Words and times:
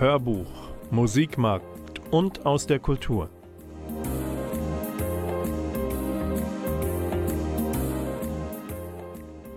Hörbuch, 0.00 0.46
Musikmarkt 0.92 1.66
und 2.12 2.46
aus 2.46 2.68
der 2.68 2.78
Kultur. 2.78 3.28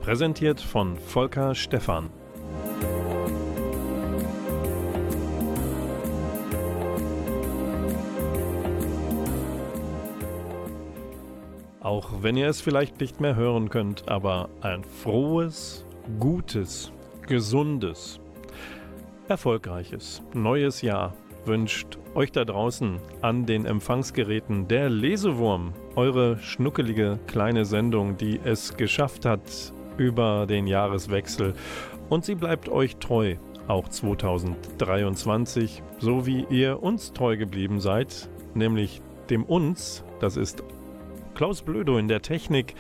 Präsentiert 0.02 0.60
von 0.60 0.98
Volker 0.98 1.54
Stephan. 1.54 2.10
Auch 11.82 12.10
wenn 12.24 12.36
ihr 12.36 12.48
es 12.48 12.62
vielleicht 12.62 13.00
nicht 13.00 13.22
mehr 13.22 13.36
hören 13.36 13.70
könnt, 13.70 14.10
aber 14.10 14.50
ein 14.62 14.84
frohes, 14.84 15.86
Gutes, 16.20 16.92
Gesundes, 17.28 18.21
Erfolgreiches 19.32 20.22
neues 20.34 20.82
Jahr 20.82 21.16
wünscht 21.46 21.98
euch 22.16 22.34
da 22.34 22.44
draußen 22.44 23.00
an 23.22 23.46
den 23.46 23.66
Empfangsgeräten 23.66 24.68
der 24.68 24.90
Lesewurm, 24.90 25.72
eure 25.96 26.38
schnuckelige 26.40 27.18
kleine 27.28 27.64
Sendung, 27.64 28.18
die 28.18 28.42
es 28.44 28.76
geschafft 28.76 29.24
hat 29.24 29.40
über 29.96 30.48
den 30.48 30.68
Jahreswechsel. 30.68 31.54
Und 32.10 32.26
sie 32.26 32.36
bleibt 32.36 32.68
euch 32.68 32.98
treu, 32.98 33.38
auch 33.70 33.88
2023, 33.88 35.82
so 36.00 36.26
wie 36.26 36.46
ihr 36.50 36.84
uns 36.84 37.14
treu 37.14 37.38
geblieben 37.38 37.80
seid, 37.80 38.28
nämlich 38.54 39.02
dem 39.30 39.46
uns, 39.46 40.04
das 40.20 40.36
ist 40.36 40.62
Klaus 41.36 41.62
Blödo 41.62 41.98
in 41.98 42.10
der 42.10 42.22
Technik, 42.22 42.76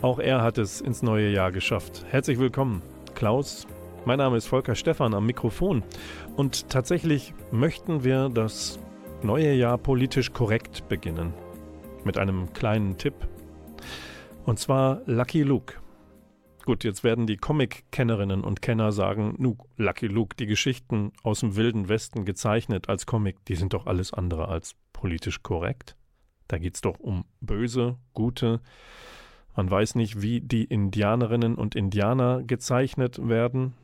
auch 0.00 0.20
er 0.20 0.42
hat 0.42 0.58
es 0.58 0.80
ins 0.80 1.02
neue 1.02 1.30
Jahr 1.30 1.50
geschafft. 1.50 2.06
Herzlich 2.08 2.38
willkommen, 2.38 2.82
Klaus. 3.16 3.66
Mein 4.04 4.18
Name 4.18 4.36
ist 4.36 4.48
Volker 4.48 4.74
Stephan 4.74 5.14
am 5.14 5.26
Mikrofon 5.26 5.84
und 6.36 6.68
tatsächlich 6.68 7.34
möchten 7.52 8.02
wir 8.02 8.30
das 8.30 8.80
neue 9.22 9.54
Jahr 9.54 9.78
politisch 9.78 10.32
korrekt 10.32 10.88
beginnen. 10.88 11.32
Mit 12.02 12.18
einem 12.18 12.52
kleinen 12.52 12.98
Tipp. 12.98 13.14
Und 14.44 14.58
zwar 14.58 15.02
Lucky 15.06 15.44
Luke. 15.44 15.74
Gut, 16.64 16.82
jetzt 16.82 17.04
werden 17.04 17.28
die 17.28 17.36
Comic-Kennerinnen 17.36 18.42
und 18.42 18.60
Kenner 18.60 18.90
sagen, 18.90 19.36
nu, 19.38 19.56
Lucky 19.76 20.08
Luke, 20.08 20.34
die 20.34 20.46
Geschichten 20.46 21.12
aus 21.22 21.38
dem 21.38 21.54
wilden 21.54 21.88
Westen 21.88 22.24
gezeichnet 22.24 22.88
als 22.88 23.06
Comic, 23.06 23.44
die 23.44 23.54
sind 23.54 23.72
doch 23.72 23.86
alles 23.86 24.12
andere 24.12 24.48
als 24.48 24.74
politisch 24.92 25.44
korrekt. 25.44 25.96
Da 26.48 26.58
geht's 26.58 26.80
doch 26.80 26.98
um 26.98 27.24
böse, 27.40 27.98
gute, 28.14 28.60
man 29.54 29.70
weiß 29.70 29.94
nicht, 29.94 30.22
wie 30.22 30.40
die 30.40 30.64
Indianerinnen 30.64 31.54
und 31.54 31.76
Indianer 31.76 32.42
gezeichnet 32.42 33.28
werden, 33.28 33.74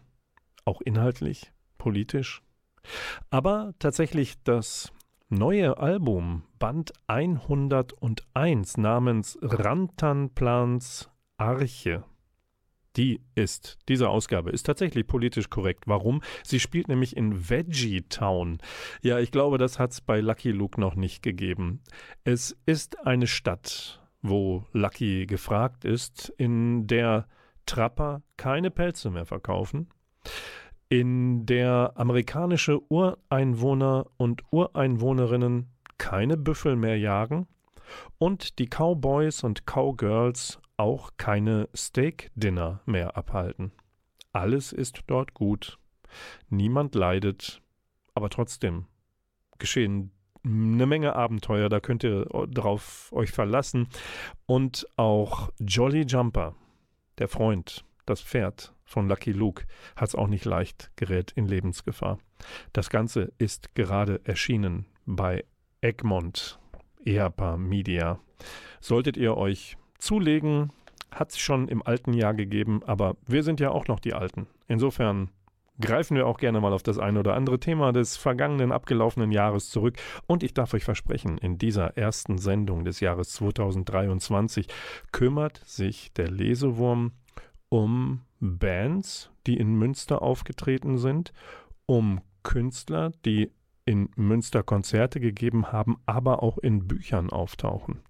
auch 0.69 0.81
inhaltlich, 0.83 1.51
politisch. 1.79 2.43
Aber 3.31 3.73
tatsächlich 3.79 4.35
das 4.45 4.93
neue 5.31 5.79
Album 5.79 6.45
Band 6.59 6.93
101 7.07 8.77
namens 8.77 9.39
Rantanplans 9.41 11.11
Arche. 11.39 12.05
Die 12.97 13.21
ist, 13.35 13.79
diese 13.89 14.09
Ausgabe 14.11 14.51
ist 14.51 14.65
tatsächlich 14.65 15.07
politisch 15.07 15.49
korrekt. 15.49 15.85
Warum? 15.87 16.21
Sie 16.43 16.61
spielt 16.61 16.89
nämlich 16.89 17.17
in 17.17 17.49
Veggie 17.49 18.03
Town. 18.03 18.59
Ja, 19.03 19.19
ich 19.21 19.31
glaube, 19.31 19.57
das 19.57 19.79
hat 19.79 19.93
es 19.93 20.01
bei 20.01 20.21
Lucky 20.21 20.51
Luke 20.51 20.81
noch 20.81 20.97
nicht 20.97 21.23
gegeben. 21.23 21.81
Es 22.25 22.57
ist 22.67 23.07
eine 23.07 23.27
Stadt, 23.27 24.03
wo 24.21 24.67
Lucky 24.73 25.27
gefragt 25.27 25.85
ist, 25.85 26.29
in 26.37 26.87
der 26.87 27.27
Trapper 27.67 28.23
keine 28.37 28.71
Pelze 28.71 29.11
mehr 29.11 29.27
verkaufen, 29.27 29.89
in 30.89 31.45
der 31.47 31.93
amerikanische 31.97 32.81
Ureinwohner 32.91 34.07
und 34.17 34.43
Ureinwohnerinnen 34.51 35.69
keine 35.99 36.37
Büffel 36.37 36.77
mehr 36.77 36.99
jagen 36.99 37.47
und 38.19 38.59
die 38.59 38.67
Cowboys 38.67 39.45
und 39.45 39.67
Cowgirls 39.67 40.61
auch 40.77 41.11
keine 41.17 41.69
Steak-Dinner 41.75 42.81
mehr 42.87 43.17
abhalten. 43.17 43.73
Alles 44.33 44.73
ist 44.73 45.03
dort 45.09 45.35
gut, 45.35 45.79
niemand 46.49 46.95
leidet, 46.95 47.61
aber 48.15 48.31
trotzdem 48.31 48.87
geschehen 49.59 50.13
eine 50.45 50.87
Menge 50.87 51.15
Abenteuer, 51.15 51.69
da 51.69 51.81
könnt 51.81 52.05
ihr 52.05 52.25
drauf 52.51 53.11
euch 53.13 53.31
verlassen. 53.31 53.89
Und 54.47 54.87
auch 54.97 55.51
Jolly 55.59 56.03
Jumper, 56.03 56.55
der 57.19 57.29
Freund, 57.29 57.85
das 58.09 58.21
Pferd 58.21 58.75
von 58.85 59.09
Lucky 59.09 59.33
Luke, 59.33 59.65
hat 59.97 60.09
es 60.09 60.15
auch 60.15 60.29
nicht 60.29 60.45
leicht, 60.45 60.91
gerät 60.97 61.33
in 61.33 61.47
Lebensgefahr. 61.47 62.19
Das 62.73 62.91
Ganze 62.91 63.33
ist 63.39 63.75
gerade 63.75 64.21
erschienen 64.25 64.87
bei 65.05 65.45
Egmont, 65.81 66.59
EAPA 67.05 67.57
Media. 67.57 68.19
Solltet 68.81 69.17
ihr 69.17 69.37
euch 69.37 69.77
zulegen, 69.99 70.73
hat 71.11 71.31
es 71.31 71.39
schon 71.39 71.69
im 71.69 71.83
alten 71.83 72.13
Jahr 72.13 72.35
gegeben, 72.35 72.83
aber 72.85 73.17
wir 73.27 73.43
sind 73.43 73.61
ja 73.61 73.71
auch 73.71 73.87
noch 73.89 74.01
die 74.01 74.15
Alten. 74.15 74.47
Insofern 74.67 75.31
greifen 75.81 76.17
wir 76.17 76.27
auch 76.27 76.39
gerne 76.39 76.61
mal 76.61 76.73
auf 76.73 76.83
das 76.83 76.99
eine 76.99 77.21
oder 77.21 77.35
andere 77.35 77.61
Thema 77.61 77.93
des 77.93 78.17
vergangenen, 78.17 78.73
abgelaufenen 78.73 79.33
Jahres 79.33 79.71
zurück. 79.71 79.97
Und 80.27 80.43
ich 80.43 80.55
darf 80.55 80.75
euch 80.75 80.85
versprechen, 80.85 81.39
in 81.39 81.59
dieser 81.59 81.97
ersten 81.97 82.39
Sendung 82.39 82.85
des 82.85 83.01
Jahres 83.01 83.31
2023 83.31 84.67
kümmert 85.13 85.63
sich 85.65 86.13
der 86.13 86.31
Lesewurm 86.31 87.13
um 87.69 88.23
Bands, 88.41 89.31
die 89.47 89.57
in 89.57 89.75
Münster 89.75 90.23
aufgetreten 90.23 90.99
sind, 90.99 91.33
um 91.87 92.21
Künstler, 92.43 93.13
die 93.25 93.51
in 93.85 94.11
Münster 94.17 94.63
Konzerte 94.63 95.21
gegeben 95.21 95.73
haben, 95.73 95.97
aber 96.07 96.43
auch 96.43 96.59
in 96.59 96.87
Büchern 96.87 97.31
auftauchen. 97.31 98.01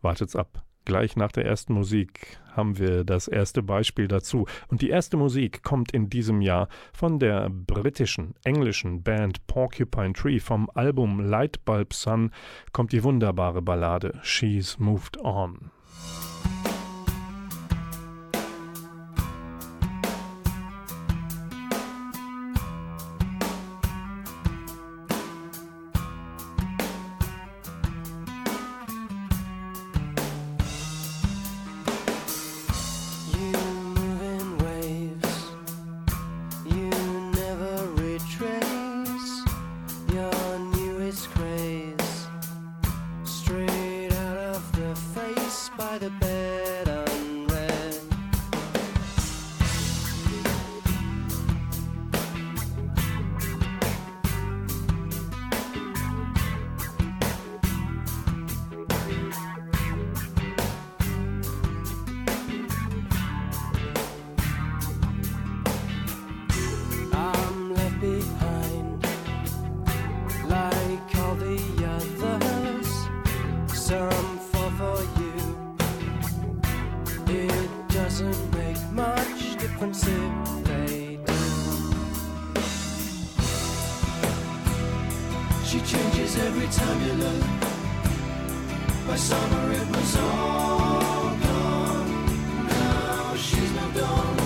Wartet's 0.00 0.36
ab. 0.36 0.64
Gleich 0.84 1.16
nach 1.16 1.32
der 1.32 1.44
ersten 1.44 1.74
Musik 1.74 2.38
haben 2.56 2.78
wir 2.78 3.04
das 3.04 3.28
erste 3.28 3.62
Beispiel 3.62 4.08
dazu. 4.08 4.46
Und 4.68 4.80
die 4.80 4.88
erste 4.88 5.18
Musik 5.18 5.62
kommt 5.62 5.92
in 5.92 6.08
diesem 6.08 6.40
Jahr 6.40 6.68
von 6.94 7.18
der 7.18 7.50
britischen, 7.50 8.34
englischen 8.42 9.02
Band 9.02 9.46
Porcupine 9.46 10.14
Tree. 10.14 10.38
Vom 10.40 10.70
Album 10.72 11.20
Lightbulb 11.20 11.92
Sun 11.92 12.30
kommt 12.72 12.92
die 12.92 13.04
wunderbare 13.04 13.60
Ballade 13.60 14.18
She's 14.22 14.78
Moved 14.78 15.18
On. 15.18 15.70
She 85.68 85.80
changes 85.80 86.34
every 86.38 86.66
time 86.68 86.98
you 87.06 87.12
look. 87.12 87.42
By 89.06 89.16
summer 89.16 89.72
it 89.72 89.86
was 89.86 90.16
all 90.16 91.36
gone. 91.44 92.26
Now 92.68 93.34
she's 93.36 93.70
moved 93.72 94.00
on. 94.00 94.38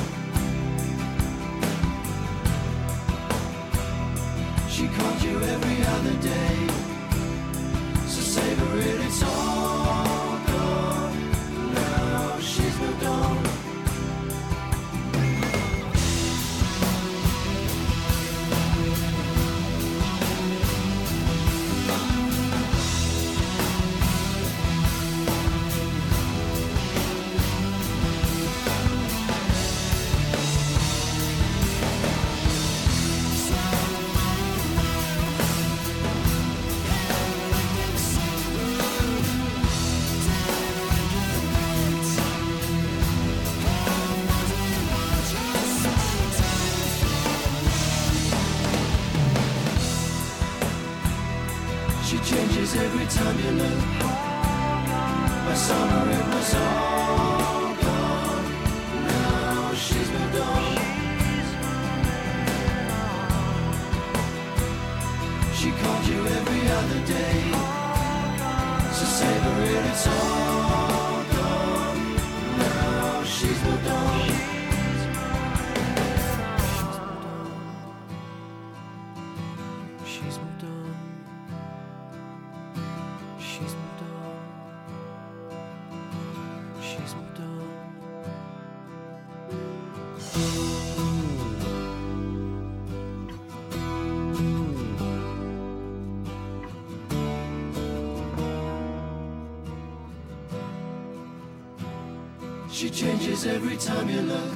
She 4.69 4.89
called 4.89 5.23
you 5.23 5.41
every 5.55 5.79
other 5.95 6.17
day. 6.33 6.57
So 8.09 8.21
savor 8.21 8.79
it, 8.79 9.07
it's 9.07 9.23
all 9.23 9.52
She 102.73 102.89
changes 102.89 103.45
every 103.45 103.77
time 103.77 104.09
you 104.09 104.23
look. 104.23 104.55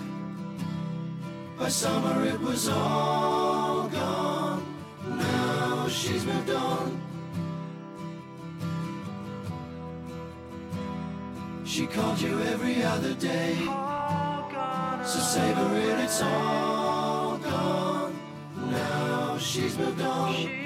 By 1.59 1.69
summer 1.69 2.25
it 2.25 2.41
was 2.41 2.67
all 2.67 3.89
gone. 3.89 4.65
Now 5.07 5.87
she's 5.89 6.25
moved 6.25 6.51
on. 6.51 6.99
She 11.65 11.87
called 11.87 12.19
you 12.19 12.41
every 12.41 12.83
other 12.83 13.13
day. 13.13 13.55
So 15.05 15.19
savor 15.21 15.77
it, 15.77 16.01
it's 16.01 16.23
all 16.23 17.37
gone. 17.37 18.19
Now 18.71 19.37
she's 19.37 19.77
moved 19.77 20.01
on. 20.01 20.66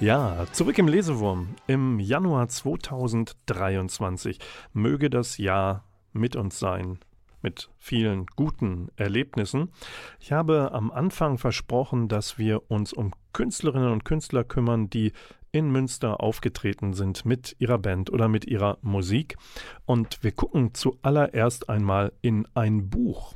Ja, 0.00 0.46
zurück 0.52 0.78
im 0.78 0.88
Lesewurm. 0.88 1.56
Im 1.66 2.00
Januar 2.00 2.48
2023 2.48 4.38
möge 4.72 5.10
das 5.10 5.36
Jahr 5.36 5.84
mit 6.14 6.36
uns 6.36 6.58
sein. 6.58 7.00
Mit 7.42 7.68
vielen 7.76 8.24
guten 8.34 8.88
Erlebnissen. 8.96 9.72
Ich 10.18 10.32
habe 10.32 10.72
am 10.72 10.90
Anfang 10.90 11.36
versprochen, 11.36 12.08
dass 12.08 12.38
wir 12.38 12.70
uns 12.70 12.94
um 12.94 13.12
Künstlerinnen 13.34 13.92
und 13.92 14.06
Künstler 14.06 14.42
kümmern, 14.42 14.88
die 14.88 15.12
in 15.52 15.70
Münster 15.70 16.22
aufgetreten 16.22 16.94
sind 16.94 17.26
mit 17.26 17.56
ihrer 17.58 17.78
Band 17.78 18.10
oder 18.10 18.28
mit 18.28 18.46
ihrer 18.46 18.78
Musik. 18.80 19.36
Und 19.84 20.24
wir 20.24 20.32
gucken 20.32 20.72
zuallererst 20.72 21.68
einmal 21.68 22.14
in 22.22 22.48
ein 22.54 22.88
Buch. 22.88 23.34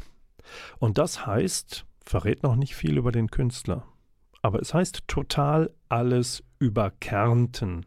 Und 0.78 0.96
das 0.96 1.26
heißt, 1.26 1.84
verrät 2.06 2.42
noch 2.42 2.56
nicht 2.56 2.74
viel 2.74 2.96
über 2.96 3.12
den 3.12 3.30
Künstler, 3.30 3.84
aber 4.44 4.60
es 4.60 4.74
heißt 4.74 5.08
total 5.08 5.70
alles 5.88 6.42
über 6.64 6.90
Kärnten. 6.98 7.84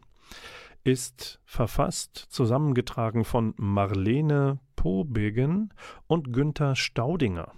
Ist 0.84 1.40
verfasst, 1.44 2.16
zusammengetragen 2.16 3.24
von 3.24 3.52
Marlene 3.56 4.60
Pobegen 4.76 5.74
und 6.06 6.32
Günther 6.32 6.76
Staudinger. 6.76 7.50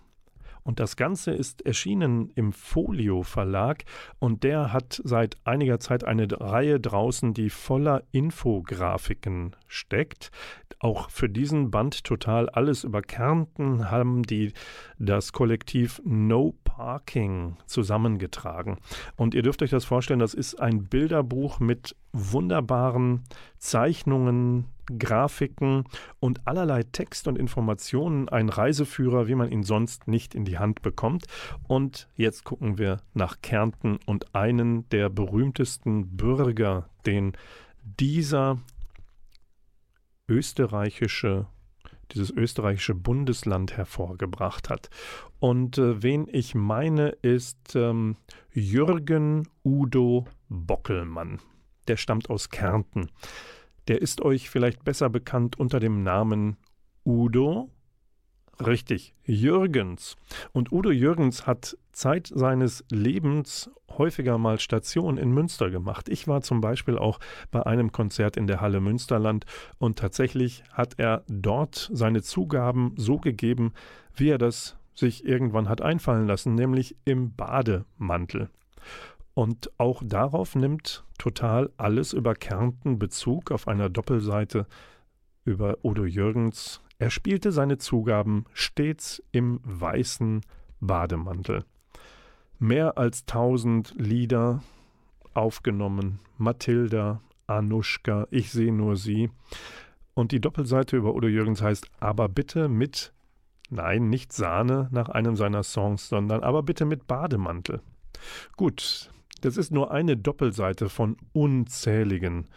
Und 0.63 0.81
das 0.81 0.97
Ganze 0.97 1.33
ist 1.33 1.67
erschienen 1.67 2.31
im 2.37 2.55
Folio 2.55 3.23
Verlag 3.23 3.85
und 4.19 4.45
der 4.45 4.73
hat 4.73 5.03
seit 5.05 5.37
einiger 5.45 5.79
Zeit 5.79 6.05
eine 6.05 6.27
Reihe 6.31 6.81
draußen, 6.81 7.35
die 7.35 7.51
voller 7.51 8.03
Infografiken 8.13 9.55
steckt. 9.67 10.31
Auch 10.79 11.11
für 11.11 11.29
diesen 11.29 11.71
Band 11.71 12.05
total 12.05 12.49
alles 12.49 12.85
über 12.85 13.03
Kärnten 13.03 13.91
haben 13.91 14.23
die 14.23 14.55
das 14.99 15.33
Kollektiv 15.33 16.01
No 16.03 16.55
Parking 16.81 17.59
zusammengetragen. 17.67 18.79
Und 19.15 19.35
ihr 19.35 19.43
dürft 19.43 19.63
euch 19.63 19.69
das 19.69 19.85
vorstellen, 19.85 20.19
das 20.19 20.33
ist 20.33 20.63
ein 20.63 20.85
Bilderbuch 20.85 21.61
mit 21.61 21.95
wunderbaren 22.15 23.25
Zeichnungen, 23.59 24.65
Grafiken 24.99 25.85
und 26.21 26.47
allerlei 26.47 26.85
Text 26.85 27.29
und 27.29 27.37
Informationen, 27.37 28.31
ein 28.31 28.49
Reiseführer, 28.49 29.29
wie 29.29 29.35
man 29.35 29.53
ihn 29.53 29.63
sonst 29.63 30.09
nicht 30.09 30.35
in 30.35 30.47
die 30.47 30.57
Hand 30.57 30.81
bekommt. 30.81 31.27
Und 31.69 32.09
jetzt 32.17 32.45
gucken 32.45 32.79
wir 32.79 33.03
nach 33.13 33.43
Kärnten 33.43 33.99
und 34.07 34.35
einen 34.35 34.89
der 34.89 35.11
berühmtesten 35.11 36.17
Bürger, 36.17 36.89
den 37.05 37.35
dieser 37.83 38.59
österreichische 40.29 41.47
dieses 42.13 42.31
österreichische 42.31 42.95
Bundesland 42.95 43.77
hervorgebracht 43.77 44.69
hat. 44.69 44.91
Und 45.39 45.79
äh, 45.79 46.03
wen 46.03 46.27
ich 46.31 46.55
meine, 46.55 47.11
ist 47.23 47.75
ähm, 47.75 48.17
Jürgen 48.53 49.49
Udo 49.65 50.27
Bockelmann. 50.49 51.41
Der 51.89 51.97
stammt 51.97 52.31
aus 52.31 52.51
Kärnten. 52.51 53.11
Der 53.89 54.03
ist 54.03 54.21
euch 54.21 54.51
vielleicht 54.51 54.85
besser 54.85 55.09
bekannt 55.11 55.59
unter 55.59 55.81
dem 55.81 56.03
Namen 56.03 56.57
Udo. 57.05 57.71
Richtig, 58.65 59.15
Jürgens. 59.25 60.17
Und 60.53 60.71
Udo 60.73 60.91
Jürgens 60.91 61.47
hat 61.47 61.77
Zeit 61.93 62.31
seines 62.35 62.85
Lebens 62.91 63.71
häufiger 63.97 64.39
mal 64.39 64.59
Station 64.61 65.17
in 65.17 65.31
Münster 65.33 65.71
gemacht. 65.71 66.09
Ich 66.09 66.29
war 66.29 66.43
zum 66.43 66.61
Beispiel 66.61 66.99
auch 66.99 67.19
bei 67.51 67.65
einem 67.65 67.93
Konzert 67.93 68.37
in 68.37 68.47
der 68.47 68.61
Halle 68.61 68.81
Münsterland 68.81 69.47
und 69.79 69.99
tatsächlich 69.99 70.63
hat 70.73 70.95
er 70.99 71.25
dort 71.29 71.91
seine 71.93 72.23
Zugaben 72.23 72.95
so 72.97 73.19
gegeben, 73.19 73.73
wie 74.15 74.29
er 74.29 74.39
das 74.39 74.77
sich 74.95 75.25
irgendwann 75.25 75.69
hat 75.69 75.81
einfallen 75.81 76.27
lassen, 76.27 76.55
nämlich 76.55 76.97
im 77.05 77.35
Bademantel. 77.35 78.51
Und 79.35 79.71
auch 79.79 80.03
darauf 80.05 80.55
nimmt 80.55 81.05
total 81.19 81.71
alles 81.77 82.13
über 82.13 82.35
Kärnten 82.35 82.99
Bezug 82.99 83.51
auf 83.51 83.69
einer 83.69 83.89
Doppelseite 83.89 84.67
über 85.45 85.79
Odo 85.83 86.05
Jürgens. 86.05 86.83
Er 87.01 87.09
spielte 87.09 87.51
seine 87.51 87.79
Zugaben 87.79 88.45
stets 88.53 89.23
im 89.33 89.61
weißen 89.65 90.43
Bademantel. 90.81 91.65
Mehr 92.59 92.99
als 92.99 93.25
tausend 93.25 93.95
Lieder 93.97 94.63
aufgenommen. 95.33 96.21
Mathilda, 96.37 97.23
Anuschka, 97.47 98.29
Ich 98.31 98.53
sehe 98.53 98.71
nur 98.71 98.97
sie. 98.97 99.31
Und 100.13 100.33
die 100.33 100.43
Doppelseite 100.43 100.99
über 100.99 101.15
Udo 101.15 101.27
Jürgens 101.27 101.63
heißt 101.63 101.91
Aber 102.01 102.29
bitte 102.29 102.69
mit, 102.69 103.15
nein, 103.71 104.11
nicht 104.11 104.35
Sahne 104.35 104.89
nach 104.93 105.09
einem 105.09 105.37
seiner 105.37 105.63
Songs, 105.63 106.07
sondern 106.07 106.43
aber 106.43 106.63
bitte 106.63 106.85
mit 106.85 107.07
Bademantel. 107.07 107.81
Gut, 108.59 109.11
das 109.41 109.57
ist 109.57 109.73
nur 109.73 109.91
eine 109.91 110.19
Doppelseite 110.19 110.91
von 110.91 111.17
unzähligen. 111.33 112.49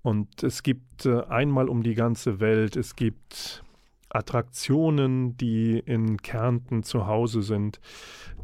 Und 0.00 0.42
es 0.42 0.62
gibt 0.62 1.04
äh, 1.04 1.20
einmal 1.24 1.68
um 1.68 1.82
die 1.82 1.94
ganze 1.94 2.40
Welt, 2.40 2.76
es 2.76 2.96
gibt 2.96 3.62
Attraktionen, 4.10 5.36
die 5.36 5.78
in 5.78 6.18
Kärnten 6.18 6.82
zu 6.82 7.06
Hause 7.06 7.42
sind. 7.42 7.80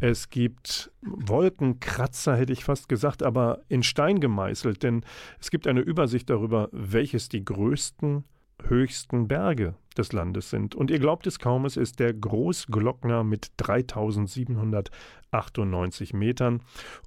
Es 0.00 0.30
gibt 0.30 0.90
Wolkenkratzer, 1.02 2.36
hätte 2.36 2.52
ich 2.52 2.64
fast 2.64 2.88
gesagt, 2.88 3.22
aber 3.22 3.62
in 3.68 3.82
Stein 3.82 4.20
gemeißelt, 4.20 4.82
denn 4.82 5.04
es 5.40 5.50
gibt 5.50 5.66
eine 5.66 5.80
Übersicht 5.80 6.30
darüber, 6.30 6.68
welches 6.72 7.28
die 7.28 7.44
größten, 7.44 8.24
höchsten 8.62 9.28
Berge 9.28 9.74
des 9.96 10.12
Landes 10.12 10.50
sind. 10.50 10.74
Und 10.74 10.90
ihr 10.90 10.98
glaubt 10.98 11.26
es 11.26 11.38
kaum, 11.38 11.64
es 11.64 11.76
ist 11.76 12.00
der 12.00 12.12
Großglockner 12.14 13.24
mit 13.24 13.52
3798 13.58 16.14
Metern 16.14 16.62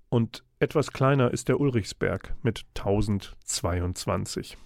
und 0.10 0.44
etwas 0.60 0.92
kleiner 0.92 1.32
ist 1.32 1.48
der 1.48 1.60
Ulrichsberg 1.60 2.36
mit 2.44 2.66
1022. 2.76 4.58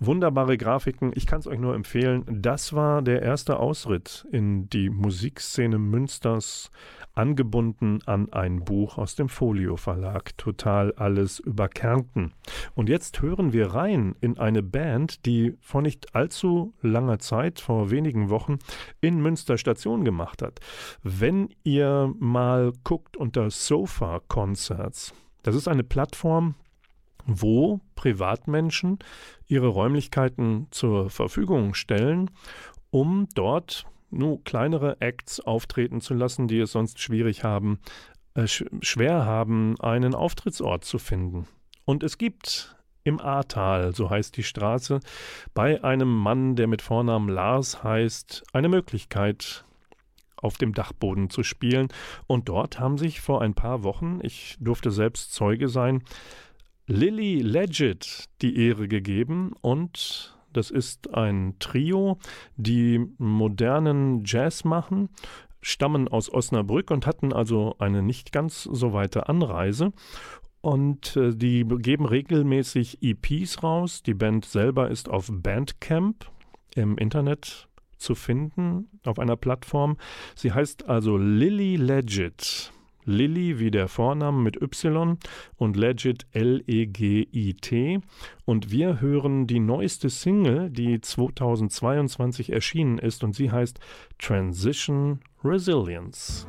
Wunderbare 0.00 0.56
Grafiken, 0.56 1.12
ich 1.14 1.26
kann 1.26 1.40
es 1.40 1.46
euch 1.46 1.58
nur 1.58 1.74
empfehlen. 1.74 2.24
Das 2.30 2.72
war 2.72 3.02
der 3.02 3.22
erste 3.22 3.58
Ausritt 3.58 4.26
in 4.30 4.68
die 4.70 4.90
Musikszene 4.90 5.78
Münsters, 5.78 6.70
angebunden 7.14 8.00
an 8.06 8.32
ein 8.32 8.64
Buch 8.64 8.96
aus 8.96 9.16
dem 9.16 9.28
Folio 9.28 9.76
Verlag. 9.76 10.38
Total 10.38 10.92
alles 10.94 11.40
über 11.40 11.68
Kärnten. 11.68 12.32
Und 12.76 12.88
jetzt 12.88 13.20
hören 13.20 13.52
wir 13.52 13.74
rein 13.74 14.14
in 14.20 14.38
eine 14.38 14.62
Band, 14.62 15.26
die 15.26 15.56
vor 15.60 15.82
nicht 15.82 16.14
allzu 16.14 16.74
langer 16.80 17.18
Zeit, 17.18 17.58
vor 17.58 17.90
wenigen 17.90 18.30
Wochen, 18.30 18.58
in 19.00 19.20
Münster 19.20 19.58
Station 19.58 20.04
gemacht 20.04 20.42
hat. 20.42 20.60
Wenn 21.02 21.48
ihr 21.64 22.14
mal 22.18 22.72
guckt 22.84 23.16
unter 23.16 23.50
Sofa 23.50 24.20
Concerts, 24.28 25.12
das 25.42 25.56
ist 25.56 25.66
eine 25.66 25.84
Plattform, 25.84 26.54
wo 27.28 27.80
Privatmenschen 27.94 28.98
ihre 29.46 29.68
Räumlichkeiten 29.68 30.66
zur 30.70 31.10
Verfügung 31.10 31.74
stellen, 31.74 32.30
um 32.90 33.28
dort 33.34 33.86
nur 34.10 34.42
kleinere 34.42 35.00
Acts 35.00 35.38
auftreten 35.40 36.00
zu 36.00 36.14
lassen, 36.14 36.48
die 36.48 36.58
es 36.58 36.72
sonst 36.72 37.00
schwierig 37.00 37.44
haben, 37.44 37.78
äh, 38.34 38.46
sch 38.46 38.64
schwer 38.80 39.26
haben, 39.26 39.78
einen 39.80 40.14
Auftrittsort 40.14 40.84
zu 40.84 40.98
finden. 40.98 41.46
Und 41.84 42.02
es 42.02 42.16
gibt 42.16 42.76
im 43.04 43.20
Ahrtal, 43.20 43.94
so 43.94 44.10
heißt 44.10 44.36
die 44.36 44.42
Straße, 44.42 45.00
bei 45.54 45.84
einem 45.84 46.14
Mann, 46.14 46.56
der 46.56 46.66
mit 46.66 46.82
Vornamen 46.82 47.28
Lars 47.28 47.84
heißt, 47.84 48.44
eine 48.52 48.68
Möglichkeit, 48.68 49.64
auf 50.36 50.56
dem 50.56 50.72
Dachboden 50.72 51.30
zu 51.30 51.42
spielen. 51.42 51.88
Und 52.26 52.48
dort 52.48 52.78
haben 52.78 52.96
sich 52.96 53.20
vor 53.20 53.42
ein 53.42 53.54
paar 53.54 53.82
Wochen, 53.82 54.20
ich 54.22 54.56
durfte 54.60 54.90
selbst 54.90 55.32
Zeuge 55.32 55.68
sein, 55.68 56.02
Lily 56.90 57.40
Legit 57.42 58.24
die 58.40 58.56
Ehre 58.56 58.88
gegeben 58.88 59.52
und 59.60 60.34
das 60.54 60.70
ist 60.70 61.12
ein 61.12 61.54
Trio, 61.58 62.18
die 62.56 62.98
modernen 63.18 64.24
Jazz 64.24 64.64
machen, 64.64 65.10
stammen 65.60 66.08
aus 66.08 66.32
Osnabrück 66.32 66.90
und 66.90 67.06
hatten 67.06 67.34
also 67.34 67.76
eine 67.78 68.02
nicht 68.02 68.32
ganz 68.32 68.62
so 68.62 68.94
weite 68.94 69.28
Anreise. 69.28 69.92
Und 70.62 71.14
äh, 71.16 71.36
die 71.36 71.64
geben 71.64 72.06
regelmäßig 72.06 73.02
EPs 73.02 73.62
raus. 73.62 74.02
Die 74.02 74.14
Band 74.14 74.46
selber 74.46 74.90
ist 74.90 75.10
auf 75.10 75.28
Bandcamp 75.30 76.24
im 76.74 76.96
Internet 76.96 77.68
zu 77.98 78.14
finden, 78.14 78.88
auf 79.04 79.18
einer 79.18 79.36
Plattform. 79.36 79.98
Sie 80.34 80.52
heißt 80.52 80.88
also 80.88 81.18
Lily 81.18 81.76
Legit. 81.76 82.72
Lilly 83.08 83.58
wie 83.58 83.70
der 83.70 83.88
Vorname 83.88 84.40
mit 84.40 84.60
Y 84.60 85.18
und 85.56 85.76
Legit 85.76 86.26
L-E-G-I-T. 86.32 88.00
Und 88.44 88.70
wir 88.70 89.00
hören 89.00 89.46
die 89.46 89.60
neueste 89.60 90.10
Single, 90.10 90.70
die 90.70 91.00
2022 91.00 92.52
erschienen 92.52 92.98
ist 92.98 93.24
und 93.24 93.34
sie 93.34 93.50
heißt 93.50 93.80
Transition 94.18 95.20
Resilience. 95.42 96.46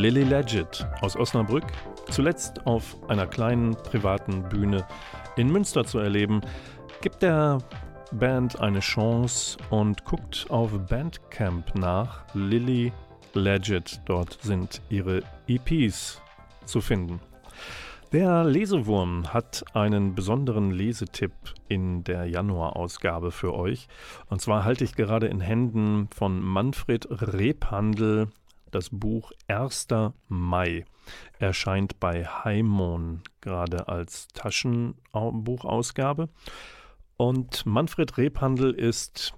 Lily 0.00 0.22
Legit 0.22 0.86
aus 1.02 1.14
Osnabrück, 1.14 1.66
zuletzt 2.08 2.66
auf 2.66 2.96
einer 3.10 3.26
kleinen 3.26 3.72
privaten 3.76 4.48
Bühne 4.48 4.86
in 5.36 5.52
Münster 5.52 5.84
zu 5.84 5.98
erleben, 5.98 6.40
gibt 7.02 7.20
der 7.20 7.58
Band 8.10 8.58
eine 8.62 8.80
Chance 8.80 9.58
und 9.68 10.06
guckt 10.06 10.46
auf 10.48 10.70
Bandcamp 10.88 11.74
nach. 11.74 12.24
Lily 12.32 12.94
Legit, 13.34 14.00
dort 14.06 14.38
sind 14.40 14.80
ihre 14.88 15.22
EPs 15.46 16.22
zu 16.64 16.80
finden. 16.80 17.20
Der 18.12 18.44
Lesewurm 18.44 19.34
hat 19.34 19.64
einen 19.74 20.14
besonderen 20.14 20.70
Lesetipp 20.70 21.32
in 21.68 22.04
der 22.04 22.24
Januarausgabe 22.24 23.32
für 23.32 23.54
euch. 23.54 23.86
Und 24.30 24.40
zwar 24.40 24.64
halte 24.64 24.82
ich 24.82 24.94
gerade 24.94 25.26
in 25.26 25.40
Händen 25.40 26.08
von 26.10 26.40
Manfred 26.42 27.06
Rebhandel 27.10 28.28
das 28.70 28.90
Buch 28.90 29.32
1. 29.48 29.88
Mai. 30.28 30.84
Erscheint 31.38 32.00
bei 32.00 32.24
Heimon 32.24 33.22
gerade 33.40 33.88
als 33.88 34.28
Taschenbuchausgabe. 34.28 36.28
Und 37.16 37.66
Manfred 37.66 38.16
Rebhandel 38.16 38.72
ist, 38.72 39.34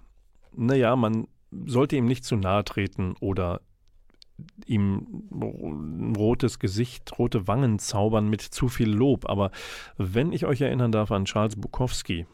naja, 0.54 0.94
man 0.96 1.26
sollte 1.66 1.96
ihm 1.96 2.06
nicht 2.06 2.24
zu 2.24 2.36
nahe 2.36 2.64
treten 2.64 3.14
oder 3.20 3.60
ihm 4.66 5.28
rotes 6.16 6.58
Gesicht, 6.58 7.18
rote 7.18 7.46
Wangen 7.46 7.78
zaubern 7.78 8.28
mit 8.28 8.40
zu 8.40 8.68
viel 8.68 8.90
Lob. 8.90 9.28
Aber 9.28 9.50
wenn 9.96 10.32
ich 10.32 10.46
euch 10.46 10.60
erinnern 10.60 10.92
darf 10.92 11.12
an 11.12 11.24
Charles 11.24 11.56
Bukowski, 11.56 12.26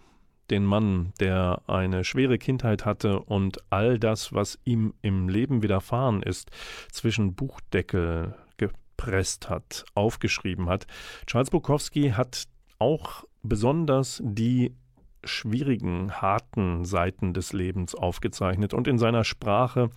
den 0.50 0.64
Mann, 0.64 1.12
der 1.20 1.62
eine 1.66 2.04
schwere 2.04 2.38
Kindheit 2.38 2.84
hatte 2.84 3.20
und 3.20 3.58
all 3.70 3.98
das, 3.98 4.32
was 4.32 4.58
ihm 4.64 4.94
im 5.02 5.28
Leben 5.28 5.62
widerfahren 5.62 6.22
ist, 6.22 6.50
zwischen 6.90 7.34
Buchdeckel 7.34 8.34
gepresst 8.56 9.48
hat, 9.50 9.84
aufgeschrieben 9.94 10.68
hat. 10.68 10.86
Charles 11.26 11.50
Bukowski 11.50 12.10
hat 12.10 12.44
auch 12.78 13.24
besonders 13.42 14.20
die 14.24 14.74
schwierigen, 15.24 16.12
harten 16.12 16.84
Seiten 16.84 17.34
des 17.34 17.52
Lebens 17.52 17.94
aufgezeichnet 17.94 18.72
und 18.72 18.86
in 18.86 18.98
seiner 18.98 19.24
Sprache 19.24 19.90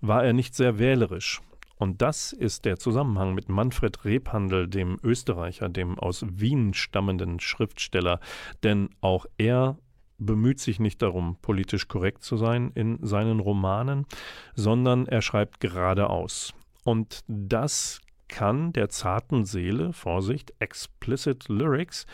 war 0.00 0.24
er 0.24 0.32
nicht 0.32 0.54
sehr 0.54 0.78
wählerisch. 0.78 1.40
Und 1.76 2.02
das 2.02 2.32
ist 2.32 2.64
der 2.64 2.78
Zusammenhang 2.78 3.34
mit 3.34 3.48
Manfred 3.48 4.04
Rebhandel, 4.04 4.68
dem 4.68 4.98
Österreicher, 5.02 5.68
dem 5.68 5.98
aus 5.98 6.24
Wien 6.28 6.72
stammenden 6.72 7.40
Schriftsteller, 7.40 8.20
denn 8.62 8.90
auch 9.00 9.26
er 9.38 9.76
bemüht 10.24 10.60
sich 10.60 10.80
nicht 10.80 11.02
darum, 11.02 11.36
politisch 11.42 11.88
korrekt 11.88 12.22
zu 12.22 12.36
sein 12.36 12.70
in 12.74 12.98
seinen 13.02 13.40
Romanen, 13.40 14.06
sondern 14.54 15.06
er 15.06 15.22
schreibt 15.22 15.60
geradeaus. 15.60 16.54
Und 16.84 17.20
das 17.26 18.00
kann 18.28 18.72
der 18.72 18.88
zarten 18.88 19.44
Seele, 19.44 19.92
Vorsicht, 19.92 20.54
explicit 20.58 21.48
Lyrics, 21.48 22.06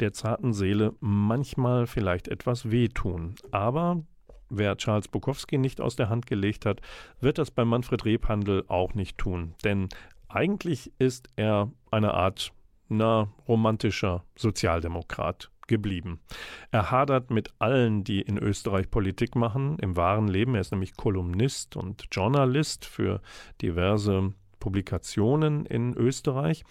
der 0.00 0.12
zarten 0.12 0.52
Seele 0.52 0.94
manchmal 1.00 1.86
vielleicht 1.86 2.28
etwas 2.28 2.70
wehtun. 2.70 3.34
Aber 3.50 4.02
wer 4.48 4.76
Charles 4.76 5.08
Bukowski 5.08 5.58
nicht 5.58 5.80
aus 5.80 5.96
der 5.96 6.08
Hand 6.08 6.26
gelegt 6.26 6.66
hat, 6.66 6.80
wird 7.20 7.38
das 7.38 7.50
bei 7.50 7.64
Manfred 7.64 8.04
Rebhandel 8.04 8.64
auch 8.68 8.94
nicht 8.94 9.18
tun. 9.18 9.54
Denn 9.64 9.88
eigentlich 10.28 10.92
ist 10.98 11.28
er 11.36 11.70
eine 11.90 12.14
Art 12.14 12.52
na, 12.88 13.32
romantischer 13.48 14.24
Sozialdemokrat 14.36 15.50
geblieben. 15.66 16.20
Er 16.70 16.90
hadert 16.90 17.30
mit 17.30 17.50
allen, 17.58 18.04
die 18.04 18.20
in 18.20 18.38
Österreich 18.38 18.90
Politik 18.90 19.34
machen, 19.34 19.78
im 19.80 19.96
wahren 19.96 20.28
Leben. 20.28 20.54
Er 20.54 20.60
ist 20.60 20.72
nämlich 20.72 20.96
Kolumnist 20.96 21.76
und 21.76 22.06
Journalist 22.12 22.84
für 22.84 23.20
diverse 23.62 24.32
Publikationen 24.60 25.66
in 25.66 25.94
Österreich 25.94 26.64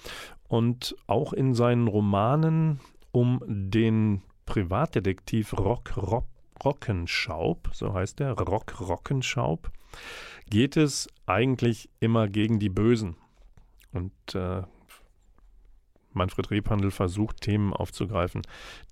und 0.48 0.96
auch 1.08 1.34
in 1.34 1.54
seinen 1.54 1.88
Romanen 1.88 2.80
um 3.12 3.42
den 3.48 4.22
Privatdetektiv 4.46 5.54
Rock 5.54 5.98
Rock 5.98 6.26
Rockenschaub, 6.64 7.70
so 7.74 7.94
heißt 7.94 8.20
der, 8.20 8.32
Rock 8.32 8.80
Rockenschaub, 8.80 9.72
geht 10.50 10.78
es 10.78 11.08
eigentlich 11.26 11.90
immer 12.00 12.28
gegen 12.28 12.60
die 12.60 12.70
Bösen. 12.70 13.18
Und 13.92 14.14
äh, 14.36 14.64
Manfred 16.16 16.50
Rebhandel 16.52 16.92
versucht, 16.92 17.42
Themen 17.42 17.74
aufzugreifen, 17.74 18.42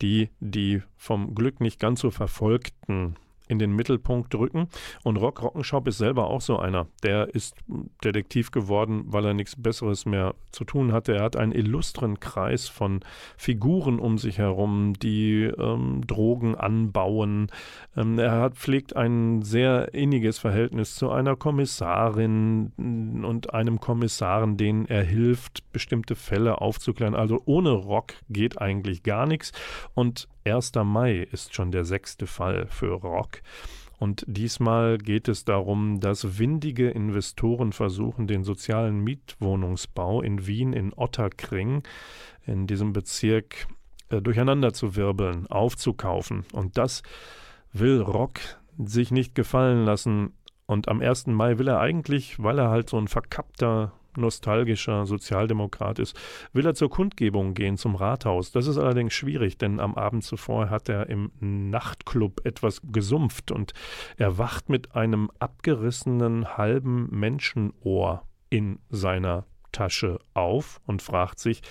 die 0.02 0.30
die 0.40 0.82
vom 0.98 1.34
Glück 1.36 1.60
nicht 1.60 1.80
ganz 1.80 2.02
so 2.02 2.12
verfolgten 2.12 3.16
in 3.54 3.60
den 3.60 3.76
Mittelpunkt 3.76 4.34
drücken. 4.34 4.68
Und 5.04 5.18
Rock 5.18 5.42
Rockenschaup 5.42 5.88
ist 5.88 6.00
selber 6.00 6.28
auch 6.28 6.42
so 6.42 6.60
einer. 6.60 6.88
Der 7.04 7.34
ist 7.34 7.56
Detektiv 8.04 8.52
geworden, 8.52 9.06
weil 9.08 9.26
er 9.26 9.34
nichts 9.34 9.56
Besseres 9.56 10.06
mehr 10.06 10.36
zu 10.52 10.66
tun 10.66 10.92
hatte. 10.92 11.16
Er 11.16 11.24
hat 11.24 11.38
einen 11.38 11.54
illustren 11.54 12.20
Kreis 12.20 12.68
von 12.68 13.00
Figuren 13.38 14.00
um 14.00 14.18
sich 14.18 14.38
herum, 14.38 14.94
die 14.94 15.44
ähm, 15.44 16.06
Drogen 16.06 16.56
anbauen. 16.56 17.48
Ähm, 17.96 18.20
er 18.20 18.32
hat, 18.32 18.56
pflegt 18.56 18.96
ein 18.96 19.42
sehr 19.44 19.94
inniges 19.94 20.40
Verhältnis 20.40 20.96
zu 20.96 21.12
einer 21.12 21.36
Kommissarin 21.36 23.24
und 23.24 23.54
einem 23.54 23.80
Kommissaren, 23.80 24.58
denen 24.58 24.86
er 24.86 25.04
hilft, 25.04 25.72
bestimmte 25.72 26.16
Fälle 26.16 26.60
aufzuklären. 26.62 27.16
Also 27.16 27.42
ohne 27.46 27.72
Rock 27.72 28.14
geht 28.30 28.60
eigentlich 28.60 29.04
gar 29.04 29.26
nichts. 29.26 29.52
Und 29.94 30.28
1. 30.46 30.74
Mai 30.84 31.28
ist 31.32 31.54
schon 31.54 31.72
der 31.72 31.86
sechste 31.86 32.28
Fall 32.28 32.68
für 32.68 32.94
Rock. 32.94 33.42
Und 34.00 34.26
diesmal 34.28 34.98
geht 34.98 35.28
es 35.28 35.46
darum, 35.46 36.00
dass 36.00 36.38
windige 36.38 36.90
Investoren 36.90 37.72
versuchen, 37.72 38.28
den 38.28 38.44
sozialen 38.44 39.00
Mietwohnungsbau 39.00 40.22
in 40.22 40.46
Wien 40.46 40.74
in 40.74 40.94
Otterkring, 40.94 41.84
in 42.46 42.68
diesem 42.68 42.92
Bezirk, 42.92 43.68
äh, 44.10 44.22
durcheinander 44.22 44.74
zu 44.74 44.96
wirbeln, 44.96 45.48
aufzukaufen. 45.48 46.46
Und 46.52 46.78
das 46.78 47.02
will 47.72 48.02
Rock 48.02 48.40
sich 48.78 49.12
nicht 49.12 49.36
gefallen 49.36 49.86
lassen. 49.86 50.34
Und 50.66 50.88
am 50.88 51.00
1. 51.00 51.28
Mai 51.28 51.58
will 51.58 51.68
er 51.68 51.80
eigentlich, 51.80 52.42
weil 52.42 52.60
er 52.60 52.70
halt 52.70 52.90
so 52.90 52.98
ein 52.98 53.08
verkappter 53.08 53.94
nostalgischer 54.18 55.06
Sozialdemokrat 55.06 56.00
ist, 56.00 56.20
will 56.54 56.66
er 56.66 56.76
zur 56.76 56.90
Kundgebung 56.90 57.54
gehen 57.54 57.78
zum 57.78 57.96
Rathaus. 57.96 58.52
Das 58.52 58.68
ist 58.68 58.78
allerdings 58.78 59.14
schwierig, 59.14 59.58
denn 59.58 59.80
am 59.80 59.96
Abend 59.96 60.24
zuvor 60.24 60.70
hat 60.70 60.90
er 60.90 61.10
im 61.10 61.32
Nachtclub 61.40 62.46
etwas 62.46 62.82
gesumpft 62.84 63.52
und 63.52 63.74
er 64.18 64.38
wacht 64.38 64.70
mit 64.70 64.96
einem 64.96 65.30
abgerissenen 65.40 66.58
halben 66.58 67.08
Menschenohr 67.12 68.28
in 68.50 68.80
seiner 68.90 69.46
Tasche 69.72 70.20
auf 70.34 70.80
und 70.86 71.02
fragt 71.02 71.40
sich, 71.40 71.62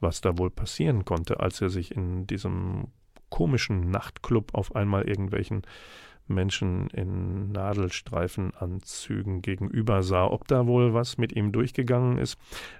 was 0.00 0.20
da 0.20 0.36
wohl 0.36 0.50
passieren 0.50 1.04
konnte, 1.04 1.40
als 1.40 1.60
er 1.60 1.70
sich 1.70 1.94
in 1.94 2.26
diesem 2.26 2.88
komischen 3.30 3.90
Nachtclub 3.90 4.54
auf 4.54 4.76
einmal 4.76 5.08
irgendwelchen 5.08 5.62
Menschen 6.26 6.88
in 6.88 7.52
Nadelstreifenanzügen 7.52 9.42
gegenüber 9.42 10.02
sah. 10.02 10.26
Ob 10.26 10.48
da 10.48 10.66
wohl 10.66 10.94
was 10.94 11.18
mit 11.18 11.34
ihm 11.34 11.52
durchgegangen 11.52 12.18
ist, 12.18 12.38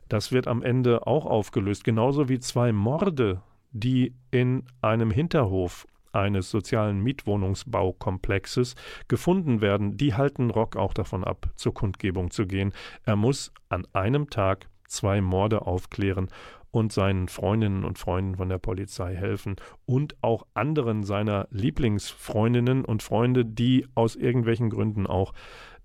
das 0.08 0.32
wird 0.32 0.48
am 0.48 0.62
Ende 0.62 1.06
auch 1.06 1.26
aufgelöst. 1.26 1.84
Genauso 1.84 2.28
wie 2.28 2.38
zwei 2.38 2.72
Morde, 2.72 3.42
die 3.72 4.14
in 4.30 4.64
einem 4.80 5.10
Hinterhof 5.10 5.86
eines 6.12 6.50
sozialen 6.50 7.00
Mietwohnungsbaukomplexes 7.00 8.76
gefunden 9.08 9.60
werden, 9.60 9.96
die 9.96 10.14
halten 10.14 10.50
Rock 10.50 10.76
auch 10.76 10.94
davon 10.94 11.24
ab, 11.24 11.50
zur 11.56 11.74
Kundgebung 11.74 12.30
zu 12.30 12.46
gehen. 12.46 12.72
Er 13.04 13.16
muss 13.16 13.52
an 13.68 13.86
einem 13.92 14.30
Tag 14.30 14.68
zwei 14.86 15.20
Morde 15.20 15.62
aufklären 15.62 16.28
und 16.74 16.92
seinen 16.92 17.28
Freundinnen 17.28 17.84
und 17.84 17.98
Freunden 17.98 18.34
von 18.34 18.48
der 18.48 18.58
Polizei 18.58 19.14
helfen 19.14 19.54
und 19.86 20.16
auch 20.22 20.44
anderen 20.54 21.04
seiner 21.04 21.46
Lieblingsfreundinnen 21.52 22.84
und 22.84 23.00
Freunde, 23.00 23.44
die 23.44 23.86
aus 23.94 24.16
irgendwelchen 24.16 24.70
Gründen 24.70 25.06
auch 25.06 25.34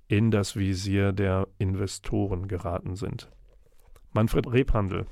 in 0.08 0.32
das 0.32 0.56
Visier 0.56 1.12
der 1.12 1.48
Investoren 1.60 2.48
geraten 2.48 2.96
sind. 2.96 3.30
Manfred 4.14 4.52
Rebhandel, 4.52 5.06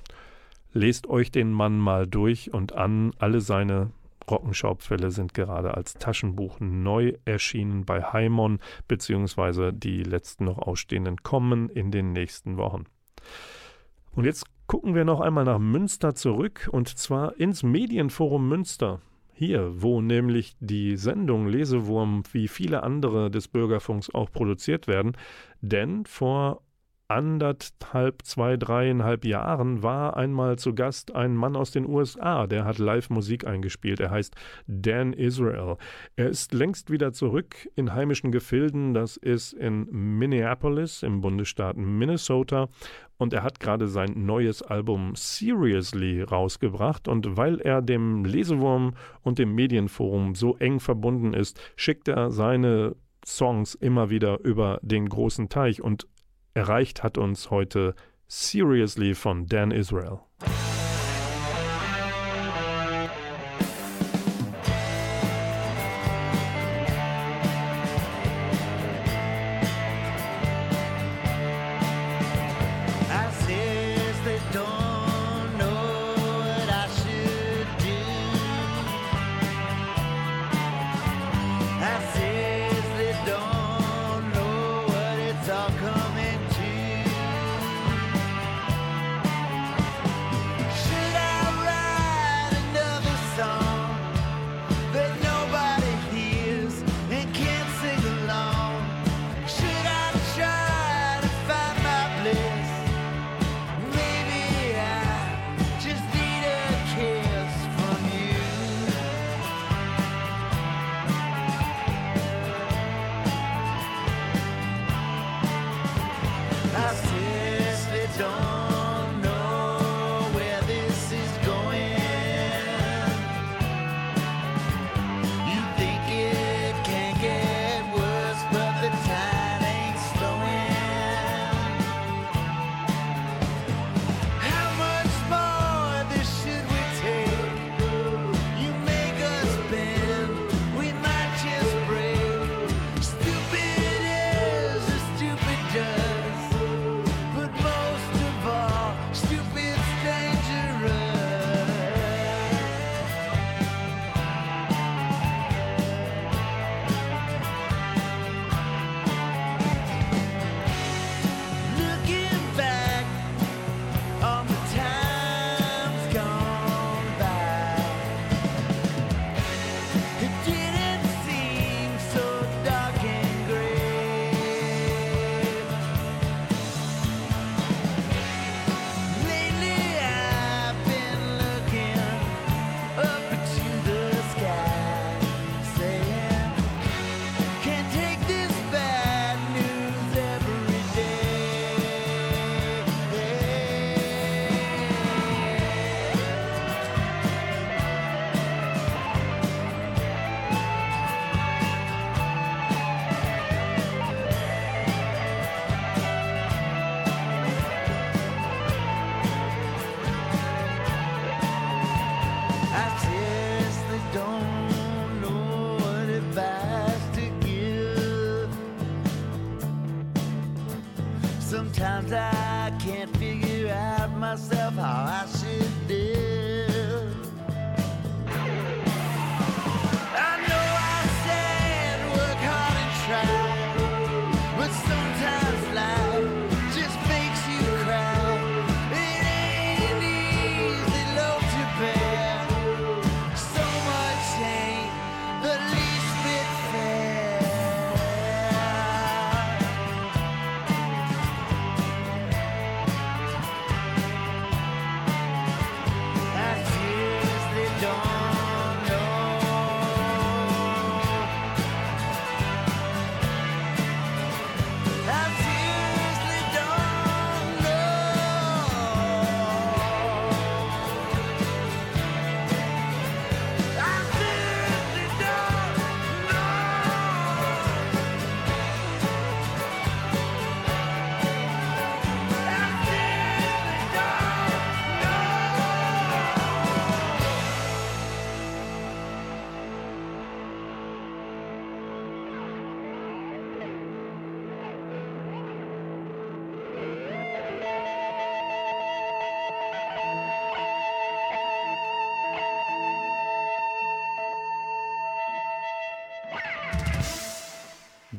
lest 0.74 1.06
euch 1.06 1.30
den 1.32 1.52
Mann 1.52 1.78
mal 1.78 2.08
durch 2.08 2.52
und 2.52 2.74
an. 2.74 3.12
Alle 3.20 3.40
seine 3.40 3.92
Rockenschaubfälle 4.28 5.12
sind 5.12 5.36
gerade 5.36 5.76
als 5.76 5.94
Taschenbuch 5.94 6.60
neu 6.60 7.14
erschienen 7.26 7.86
bei 7.86 8.02
Heimon, 8.02 8.58
beziehungsweise 8.88 9.74
die 9.74 10.02
letzten 10.02 10.46
noch 10.46 10.58
ausstehenden 10.58 11.18
kommen 11.22 11.70
in 11.70 11.92
den 11.92 12.14
nächsten 12.14 12.58
Wochen. 12.58 12.86
Und 14.16 14.26
jetzt 14.26 14.48
gucken 14.68 14.96
wir 14.96 15.06
noch 15.06 15.22
einmal 15.22 15.46
nach 15.46 15.60
Münster 15.60 16.14
zurück 16.14 16.70
und 16.72 16.90
zwar 16.98 17.40
ins 17.40 17.64
Medienforum 17.64 18.48
Münster. 18.48 19.02
Hier, 19.34 19.82
wo 19.82 20.02
nämlich 20.02 20.56
die 20.60 20.98
Sendung 20.98 21.48
Lesewurm 21.48 22.24
wie 22.32 22.48
viele 22.48 22.84
andere 22.84 23.32
des 23.32 23.48
Bürgerfunks 23.48 24.14
auch 24.14 24.32
produziert 24.32 24.88
werden. 24.88 25.16
Denn 25.62 26.06
vor 26.06 26.62
anderthalb, 27.08 28.24
zwei, 28.24 28.58
dreieinhalb 28.58 29.24
Jahren 29.24 29.82
war 29.82 30.18
einmal 30.18 30.58
zu 30.58 30.76
Gast 30.76 31.16
ein 31.16 31.36
Mann 31.36 31.56
aus 31.56 31.72
den 31.72 31.88
USA, 31.88 32.48
der 32.48 32.66
hat 32.66 32.80
live 32.80 33.10
Musik 33.10 33.48
eingespielt. 33.48 34.00
Er 34.00 34.12
heißt 34.12 34.36
Dan 34.68 35.14
Israel. 35.14 35.78
Er 36.16 36.30
ist 36.30 36.54
längst 36.54 36.92
wieder 36.92 37.14
zurück 37.14 37.70
in 37.76 37.94
heimischen 37.94 38.32
Gefilden. 38.32 38.94
Das 38.94 39.16
ist 39.16 39.54
in 39.54 39.88
Minneapolis 39.90 41.04
im 41.04 41.22
Bundesstaat 41.22 41.78
Minnesota. 41.78 42.68
Und 43.18 43.34
er 43.34 43.44
hat 43.44 43.60
gerade 43.60 43.88
sein 43.88 44.14
neues 44.26 44.62
Album 44.62 45.14
Seriously 45.16 46.22
rausgebracht. 46.22 47.08
Und 47.08 47.38
weil 47.38 47.62
er 47.62 47.82
dem 47.82 48.26
Lesewurm 48.26 48.96
und 49.22 49.40
dem 49.40 49.56
Medienforum 49.56 50.36
so 50.36 50.58
eng 50.58 50.80
verbunden 50.80 51.34
ist, 51.34 51.60
schickt 51.76 52.08
er 52.10 52.32
seine 52.32 52.96
Songs 53.26 53.76
immer 53.76 54.10
wieder 54.10 54.40
über 54.44 54.80
den 54.82 55.10
großen 55.10 55.50
Teich 55.50 55.82
und 55.82 56.08
Erreicht 56.58 57.04
hat 57.04 57.20
uns 57.20 57.52
heute 57.52 57.94
Seriously 58.28 59.14
von 59.14 59.46
Dan 59.46 59.70
Israel. 59.70 60.22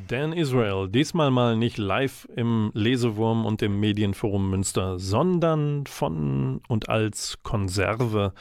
Dan 0.08 0.32
Israel, 0.32 0.88
diesmal 0.88 1.30
mal 1.30 1.54
nicht 1.54 1.76
live 1.76 2.26
im 2.34 2.70
Lesewurm 2.72 3.44
und 3.44 3.60
im 3.60 3.78
Medienforum 3.78 4.48
Münster, 4.48 4.98
sondern 4.98 5.84
von 5.86 6.62
und 6.66 6.88
als 6.88 7.38
Konserve. 7.42 8.32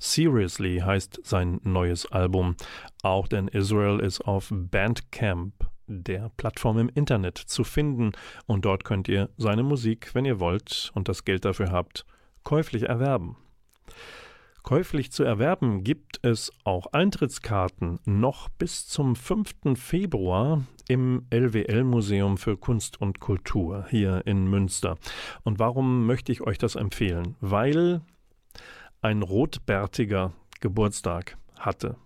Seriously 0.00 0.80
heißt 0.84 1.20
sein 1.22 1.60
neues 1.62 2.10
Album. 2.10 2.56
Auch 3.04 3.28
Dan 3.28 3.46
Israel 3.46 4.00
ist 4.00 4.22
auf 4.22 4.48
Bandcamp 4.50 5.54
der 5.86 6.32
Plattform 6.36 6.78
im 6.78 6.88
Internet 6.88 7.38
zu 7.38 7.62
finden 7.62 8.10
und 8.46 8.64
dort 8.64 8.82
könnt 8.82 9.06
ihr 9.06 9.30
seine 9.36 9.62
Musik, 9.62 10.16
wenn 10.16 10.24
ihr 10.24 10.40
wollt 10.40 10.90
und 10.94 11.08
das 11.08 11.24
Geld 11.24 11.44
dafür 11.44 11.70
habt, 11.70 12.04
käuflich 12.42 12.88
erwerben. 12.88 13.36
Käuflich 14.62 15.10
zu 15.10 15.24
erwerben 15.24 15.82
gibt 15.82 16.20
es 16.22 16.52
auch 16.62 16.86
Eintrittskarten 16.92 17.98
noch 18.04 18.48
bis 18.48 18.86
zum 18.86 19.16
5. 19.16 19.74
Februar 19.74 20.62
im 20.88 21.26
LWL 21.30 21.82
Museum 21.82 22.38
für 22.38 22.56
Kunst 22.56 23.00
und 23.00 23.18
Kultur 23.18 23.86
hier 23.90 24.22
in 24.24 24.48
Münster. 24.48 24.98
Und 25.42 25.58
warum 25.58 26.06
möchte 26.06 26.30
ich 26.30 26.42
euch 26.42 26.58
das 26.58 26.76
empfehlen? 26.76 27.34
Weil 27.40 28.02
ein 29.00 29.22
rotbärtiger 29.22 30.32
Geburtstag 30.60 31.36
hatte 31.58 31.96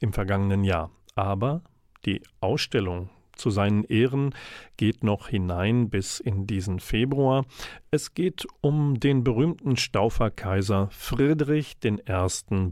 im 0.00 0.14
vergangenen 0.14 0.64
Jahr. 0.64 0.90
Aber 1.14 1.62
die 2.06 2.22
Ausstellung 2.40 3.10
zu 3.36 3.50
seinen 3.50 3.84
Ehren 3.84 4.34
geht 4.76 5.04
noch 5.04 5.28
hinein 5.28 5.90
bis 5.90 6.20
in 6.20 6.46
diesen 6.46 6.80
Februar. 6.80 7.44
Es 7.90 8.14
geht 8.14 8.46
um 8.60 8.98
den 8.98 9.24
berühmten 9.24 9.76
Stauferkaiser 9.76 10.88
Friedrich 10.90 11.76
I. 11.84 11.96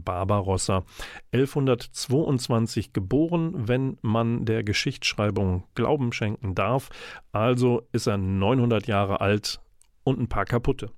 Barbarossa, 0.03 0.83
1122 1.31 2.93
geboren, 2.93 3.53
wenn 3.67 3.97
man 4.01 4.45
der 4.45 4.63
Geschichtsschreibung 4.63 5.63
Glauben 5.75 6.11
schenken 6.11 6.55
darf. 6.55 6.89
Also 7.31 7.87
ist 7.91 8.07
er 8.07 8.17
900 8.17 8.87
Jahre 8.87 9.21
alt 9.21 9.59
und 10.03 10.19
ein 10.19 10.27
paar 10.27 10.45
kaputte. 10.45 10.91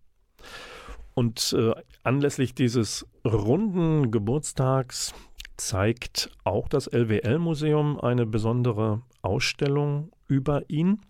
Und 1.14 1.56
äh, 1.58 1.74
anlässlich 2.04 2.54
dieses 2.56 3.08
runden 3.26 4.12
Geburtstags 4.12 5.14
zeigt 5.58 6.32
auch 6.44 6.68
das 6.68 6.88
LWL-Museum 6.88 8.00
eine 8.00 8.26
besondere 8.26 9.02
Ausstellung 9.22 10.12
über 10.28 10.70
ihn. 10.70 11.02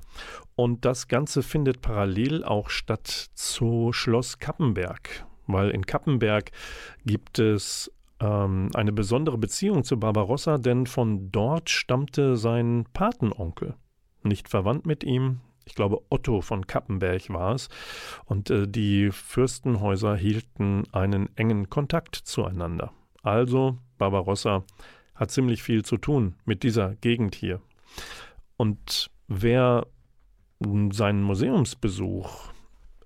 Und 0.55 0.85
das 0.85 1.07
Ganze 1.07 1.43
findet 1.43 1.81
parallel 1.81 2.43
auch 2.43 2.69
statt 2.69 3.07
zu 3.33 3.91
Schloss 3.91 4.39
Kappenberg, 4.39 5.25
weil 5.47 5.69
in 5.71 5.85
Kappenberg 5.85 6.51
gibt 7.05 7.39
es 7.39 7.91
ähm, 8.19 8.69
eine 8.73 8.93
besondere 8.93 9.37
Beziehung 9.37 9.83
zu 9.83 9.99
Barbarossa, 9.99 10.57
denn 10.57 10.87
von 10.87 11.31
dort 11.31 11.69
stammte 11.69 12.37
sein 12.37 12.85
Patenonkel. 12.93 13.75
Nicht 14.23 14.47
verwandt 14.47 14.85
mit 14.85 15.03
ihm, 15.03 15.41
ich 15.65 15.75
glaube 15.75 16.01
Otto 16.09 16.41
von 16.41 16.65
Kappenberg 16.65 17.29
war 17.29 17.53
es, 17.53 17.69
und 18.25 18.49
äh, 18.49 18.67
die 18.67 19.11
Fürstenhäuser 19.11 20.15
hielten 20.15 20.83
einen 20.93 21.35
engen 21.35 21.69
Kontakt 21.69 22.15
zueinander. 22.15 22.93
Also 23.21 23.77
Barbarossa 23.97 24.63
hat 25.15 25.31
ziemlich 25.31 25.63
viel 25.63 25.83
zu 25.83 25.97
tun 25.97 26.35
mit 26.45 26.63
dieser 26.63 26.95
Gegend 26.95 27.35
hier. 27.35 27.61
Und 28.57 29.09
wer 29.27 29.87
seinen 30.91 31.23
Museumsbesuch 31.23 32.51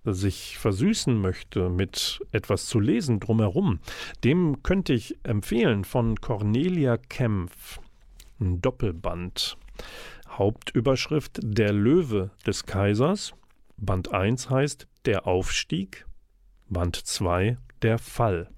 sich 0.05 0.57
versüßen 0.57 1.19
möchte 1.19 1.69
mit 1.69 2.21
etwas 2.31 2.67
zu 2.67 2.79
lesen 2.79 3.19
drumherum, 3.19 3.79
dem 4.23 4.63
könnte 4.63 4.93
ich 4.93 5.17
empfehlen 5.23 5.83
von 5.83 6.19
Cornelia 6.21 6.97
Kempf 6.97 7.79
ein 8.39 8.61
Doppelband. 8.61 9.57
Hauptüberschrift 10.29 11.39
Der 11.43 11.73
Löwe 11.73 12.31
des 12.45 12.65
Kaisers. 12.65 13.33
Band 13.77 14.13
1 14.13 14.49
heißt 14.49 14.87
Der 15.05 15.27
Aufstieg. 15.27 16.05
Band 16.69 16.95
2 16.95 17.57
Der 17.81 17.97
Fall 17.97 18.49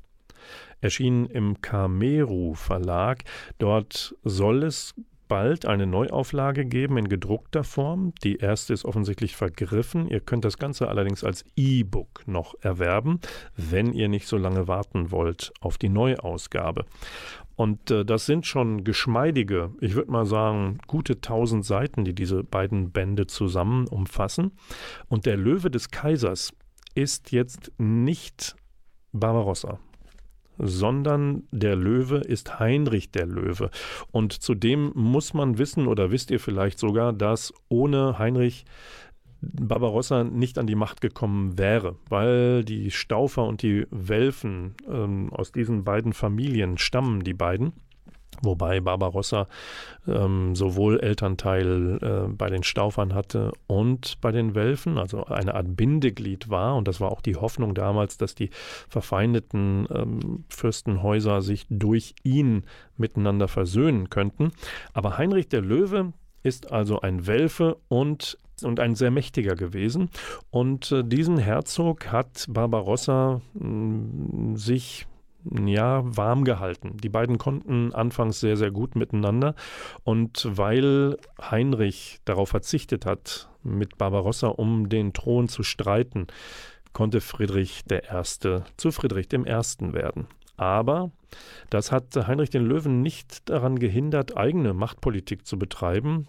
erschienen 0.81 1.27
im 1.27 1.61
Kameru 1.61 2.53
Verlag. 2.53 3.23
Dort 3.57 4.15
soll 4.23 4.63
es 4.63 4.93
bald 5.31 5.65
eine 5.65 5.87
Neuauflage 5.87 6.65
geben 6.65 6.97
in 6.97 7.07
gedruckter 7.07 7.63
Form. 7.63 8.13
Die 8.21 8.35
erste 8.35 8.73
ist 8.73 8.83
offensichtlich 8.83 9.37
vergriffen. 9.37 10.09
Ihr 10.09 10.19
könnt 10.19 10.43
das 10.43 10.57
Ganze 10.57 10.89
allerdings 10.89 11.23
als 11.23 11.45
E-Book 11.55 12.27
noch 12.27 12.53
erwerben, 12.59 13.21
wenn 13.55 13.93
ihr 13.93 14.09
nicht 14.09 14.27
so 14.27 14.35
lange 14.35 14.67
warten 14.67 15.09
wollt 15.09 15.53
auf 15.61 15.77
die 15.77 15.87
Neuausgabe. 15.87 16.83
Und 17.55 17.91
äh, 17.91 18.03
das 18.03 18.25
sind 18.25 18.45
schon 18.45 18.83
geschmeidige, 18.83 19.71
ich 19.79 19.95
würde 19.95 20.11
mal 20.11 20.25
sagen, 20.25 20.79
gute 20.87 21.21
tausend 21.21 21.63
Seiten, 21.63 22.03
die 22.03 22.13
diese 22.13 22.43
beiden 22.43 22.91
Bände 22.91 23.25
zusammen 23.25 23.87
umfassen. 23.87 24.51
Und 25.07 25.25
der 25.25 25.37
Löwe 25.37 25.71
des 25.71 25.91
Kaisers 25.91 26.51
ist 26.93 27.31
jetzt 27.31 27.71
nicht 27.77 28.57
Barbarossa 29.13 29.79
sondern 30.61 31.43
der 31.51 31.75
Löwe 31.75 32.17
ist 32.17 32.59
Heinrich 32.59 33.11
der 33.11 33.25
Löwe. 33.25 33.69
Und 34.11 34.33
zudem 34.33 34.91
muss 34.95 35.33
man 35.33 35.57
wissen, 35.57 35.87
oder 35.87 36.11
wisst 36.11 36.31
ihr 36.31 36.39
vielleicht 36.39 36.79
sogar, 36.79 37.13
dass 37.13 37.53
ohne 37.67 38.19
Heinrich 38.19 38.65
Barbarossa 39.41 40.23
nicht 40.23 40.59
an 40.59 40.67
die 40.67 40.75
Macht 40.75 41.01
gekommen 41.01 41.57
wäre, 41.57 41.95
weil 42.09 42.63
die 42.63 42.91
Staufer 42.91 43.43
und 43.45 43.63
die 43.63 43.87
Welfen 43.89 44.75
ähm, 44.87 45.33
aus 45.33 45.51
diesen 45.51 45.83
beiden 45.83 46.13
Familien 46.13 46.77
stammen, 46.77 47.23
die 47.23 47.33
beiden. 47.33 47.73
Wobei 48.41 48.79
Barbarossa 48.79 49.47
ähm, 50.07 50.55
sowohl 50.55 50.99
Elternteil 50.99 51.99
äh, 52.01 52.27
bei 52.31 52.49
den 52.49 52.63
Staufern 52.63 53.13
hatte 53.13 53.51
und 53.67 54.19
bei 54.21 54.31
den 54.31 54.55
Welfen, 54.55 54.97
also 54.97 55.25
eine 55.25 55.55
Art 55.55 55.75
Bindeglied 55.75 56.49
war. 56.49 56.75
Und 56.75 56.87
das 56.87 56.99
war 56.99 57.11
auch 57.11 57.21
die 57.21 57.35
Hoffnung 57.35 57.75
damals, 57.75 58.17
dass 58.17 58.35
die 58.35 58.49
verfeindeten 58.89 59.87
ähm, 59.93 60.45
Fürstenhäuser 60.49 61.41
sich 61.41 61.67
durch 61.69 62.15
ihn 62.23 62.63
miteinander 62.97 63.47
versöhnen 63.47 64.09
könnten. 64.09 64.51
Aber 64.93 65.17
Heinrich 65.17 65.49
der 65.49 65.61
Löwe 65.61 66.13
ist 66.43 66.71
also 66.71 67.01
ein 67.01 67.27
Welfe 67.27 67.77
und 67.87 68.37
und 68.63 68.79
ein 68.79 68.93
sehr 68.93 69.09
mächtiger 69.09 69.55
gewesen. 69.55 70.09
Und 70.51 70.91
äh, 70.91 71.03
diesen 71.03 71.39
Herzog 71.39 72.11
hat 72.11 72.45
Barbarossa 72.47 73.41
mh, 73.53 73.65
mm, 73.65 74.55
sich 74.55 75.07
ja, 75.65 76.01
warm 76.05 76.43
gehalten. 76.43 76.97
Die 76.97 77.09
beiden 77.09 77.37
konnten 77.37 77.93
anfangs 77.93 78.39
sehr, 78.39 78.57
sehr 78.57 78.71
gut 78.71 78.95
miteinander. 78.95 79.55
Und 80.03 80.47
weil 80.49 81.17
Heinrich 81.39 82.19
darauf 82.25 82.49
verzichtet 82.49 83.05
hat, 83.05 83.49
mit 83.63 83.97
Barbarossa 83.97 84.47
um 84.47 84.89
den 84.89 85.13
Thron 85.13 85.47
zu 85.47 85.63
streiten, 85.63 86.27
konnte 86.93 87.21
Friedrich 87.21 87.83
I. 87.91 87.99
zu 88.77 88.91
Friedrich 88.91 89.27
I. 89.33 89.45
werden. 89.93 90.27
Aber 90.57 91.11
das 91.69 91.91
hat 91.91 92.15
Heinrich 92.15 92.49
den 92.49 92.65
Löwen 92.65 93.01
nicht 93.01 93.49
daran 93.49 93.79
gehindert, 93.79 94.37
eigene 94.37 94.73
Machtpolitik 94.73 95.45
zu 95.45 95.57
betreiben 95.57 96.27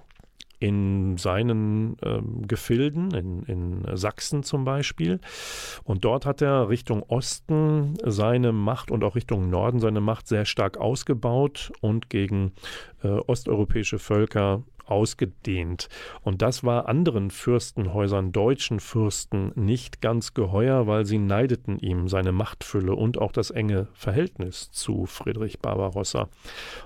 in 0.63 1.17
seinen 1.17 1.97
ähm, 2.05 2.47
Gefilden, 2.47 3.13
in, 3.13 3.43
in 3.43 3.97
Sachsen 3.97 4.45
zum 4.45 4.65
Beispiel. 4.65 5.19
Und 5.83 6.05
dort 6.05 6.25
hat 6.25 6.41
er 6.41 6.69
Richtung 6.69 7.03
Osten 7.03 7.95
seine 8.05 8.53
Macht 8.53 8.93
und 8.93 9.03
auch 9.03 9.17
Richtung 9.17 9.51
Norden 9.51 9.81
seine 9.81 10.01
Macht 10.01 10.29
sehr 10.29 10.45
stark 10.45 10.79
ausgebaut 10.79 11.73
und 11.81 12.11
gegen 12.11 12.53
äh, 13.03 13.09
osteuropäische 13.09 13.99
Völker 13.99 14.63
ausgedehnt. 14.87 15.89
Und 16.23 16.43
das 16.43 16.65
war 16.65 16.89
anderen 16.89 17.31
Fürstenhäusern, 17.31 18.33
deutschen 18.33 18.81
Fürsten, 18.81 19.53
nicht 19.55 20.01
ganz 20.01 20.35
geheuer, 20.35 20.87
weil 20.87 21.05
sie 21.05 21.19
neideten 21.19 21.79
ihm 21.79 22.09
seine 22.09 22.33
Machtfülle 22.33 22.95
und 22.95 23.19
auch 23.19 23.33
das 23.33 23.51
enge 23.51 23.89
Verhältnis 23.95 24.71
zu 24.71 25.07
Friedrich 25.07 25.61
Barbarossa. 25.61 26.29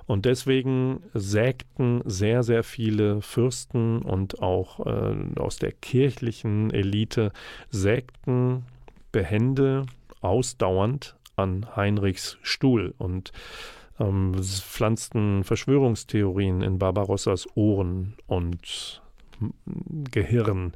Und 0.07 0.25
deswegen 0.25 1.01
sägten 1.15 2.03
sehr, 2.05 2.43
sehr 2.43 2.63
viele 2.63 3.23
Fürsten 3.23 4.03
und 4.03 4.43
auch 4.43 4.85
äh, 4.87 5.17
aus 5.39 5.57
der 5.57 5.73
kirchlichen 5.73 6.71
Elite 6.71 7.33
sägten 7.71 8.65
behende 9.13 9.87
ausdauernd 10.21 11.17
an 11.37 11.67
Heinrichs 11.77 12.39
Stuhl. 12.43 12.95
Und 12.99 13.33
ähm, 13.99 14.35
pflanzten 14.43 15.45
Verschwörungstheorien 15.45 16.63
in 16.63 16.79
Barbarossas 16.79 17.47
Ohren 17.55 18.15
und 18.27 19.03
Gehirn, 20.11 20.73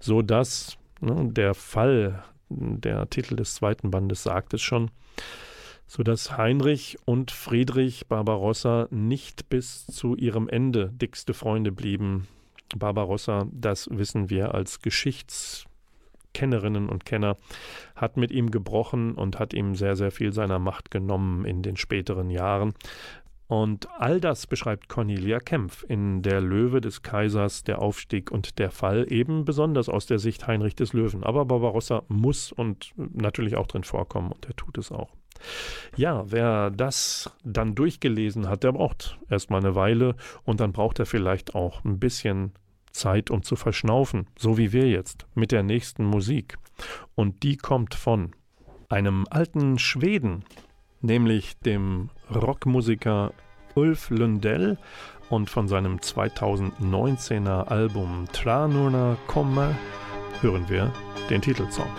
so 0.00 0.22
dass 0.22 0.76
ne, 1.00 1.28
der 1.30 1.54
Fall, 1.54 2.24
der 2.48 3.08
Titel 3.10 3.36
des 3.36 3.54
zweiten 3.54 3.90
Bandes 3.90 4.22
sagt 4.22 4.54
es 4.54 4.62
schon, 4.62 4.90
so 5.86 6.02
dass 6.02 6.36
Heinrich 6.36 6.98
und 7.04 7.30
Friedrich 7.30 8.06
Barbarossa 8.06 8.88
nicht 8.90 9.48
bis 9.48 9.86
zu 9.86 10.16
ihrem 10.16 10.48
Ende 10.48 10.90
dickste 10.94 11.34
Freunde 11.34 11.72
blieben. 11.72 12.28
Barbarossa, 12.76 13.46
das 13.52 13.88
wissen 13.90 14.30
wir 14.30 14.54
als 14.54 14.80
Geschichts 14.80 15.66
Kennerinnen 16.34 16.88
und 16.88 17.06
Kenner, 17.06 17.38
hat 17.96 18.16
mit 18.18 18.30
ihm 18.30 18.50
gebrochen 18.50 19.14
und 19.14 19.38
hat 19.38 19.54
ihm 19.54 19.74
sehr, 19.74 19.96
sehr 19.96 20.10
viel 20.10 20.32
seiner 20.32 20.58
Macht 20.58 20.90
genommen 20.90 21.46
in 21.46 21.62
den 21.62 21.76
späteren 21.76 22.28
Jahren. 22.28 22.74
Und 23.46 23.88
all 23.98 24.20
das 24.20 24.46
beschreibt 24.46 24.88
Cornelia 24.88 25.38
Kempf 25.38 25.84
in 25.86 26.22
Der 26.22 26.40
Löwe 26.40 26.80
des 26.80 27.02
Kaisers, 27.02 27.62
der 27.62 27.80
Aufstieg 27.80 28.30
und 28.30 28.58
der 28.58 28.70
Fall, 28.70 29.06
eben 29.12 29.44
besonders 29.44 29.88
aus 29.88 30.06
der 30.06 30.18
Sicht 30.18 30.46
Heinrich 30.46 30.74
des 30.74 30.92
Löwen. 30.92 31.22
Aber 31.24 31.44
Barbarossa 31.44 32.02
muss 32.08 32.52
und 32.52 32.92
natürlich 32.96 33.56
auch 33.56 33.66
drin 33.66 33.84
vorkommen 33.84 34.32
und 34.32 34.46
er 34.46 34.56
tut 34.56 34.78
es 34.78 34.90
auch. 34.90 35.10
Ja, 35.96 36.24
wer 36.30 36.70
das 36.70 37.30
dann 37.44 37.74
durchgelesen 37.74 38.48
hat, 38.48 38.64
der 38.64 38.72
braucht 38.72 39.18
erstmal 39.28 39.60
eine 39.60 39.74
Weile 39.74 40.16
und 40.44 40.60
dann 40.60 40.72
braucht 40.72 40.98
er 40.98 41.06
vielleicht 41.06 41.54
auch 41.54 41.84
ein 41.84 41.98
bisschen 41.98 42.52
Zeit, 42.94 43.30
um 43.30 43.42
zu 43.42 43.56
verschnaufen, 43.56 44.26
so 44.38 44.56
wie 44.56 44.72
wir 44.72 44.88
jetzt 44.88 45.26
mit 45.34 45.52
der 45.52 45.62
nächsten 45.62 46.04
Musik. 46.04 46.56
Und 47.14 47.42
die 47.42 47.56
kommt 47.56 47.94
von 47.94 48.32
einem 48.88 49.26
alten 49.30 49.78
Schweden, 49.78 50.44
nämlich 51.00 51.58
dem 51.58 52.10
Rockmusiker 52.34 53.32
Ulf 53.74 54.10
Lundell 54.10 54.78
und 55.30 55.50
von 55.50 55.68
seinem 55.68 55.96
2019er 55.98 57.68
Album 57.68 58.26
Tranurna 58.32 59.16
Kommer 59.26 59.74
hören 60.40 60.68
wir 60.68 60.92
den 61.30 61.42
Titelsong. 61.42 61.90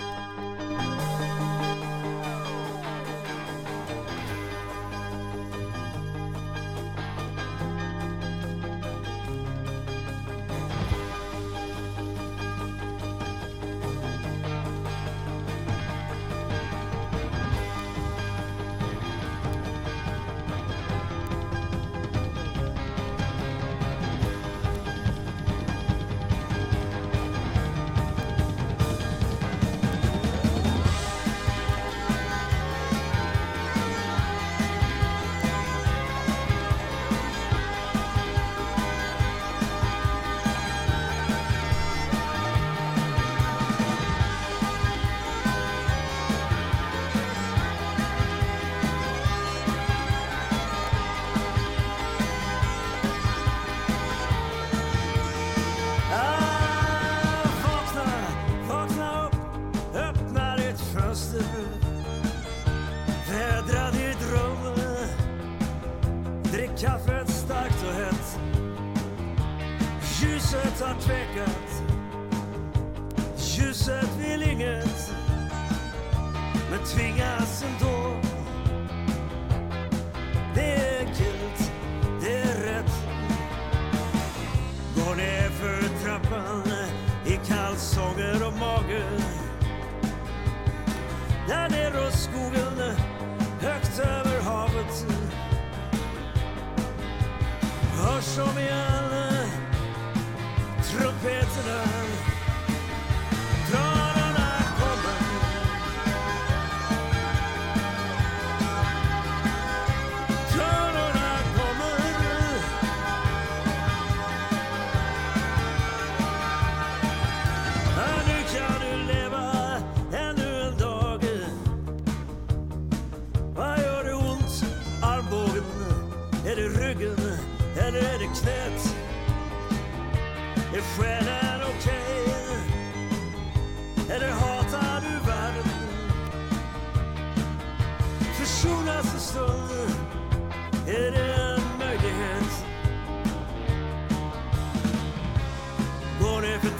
show 98.35 98.51
me 98.51 98.74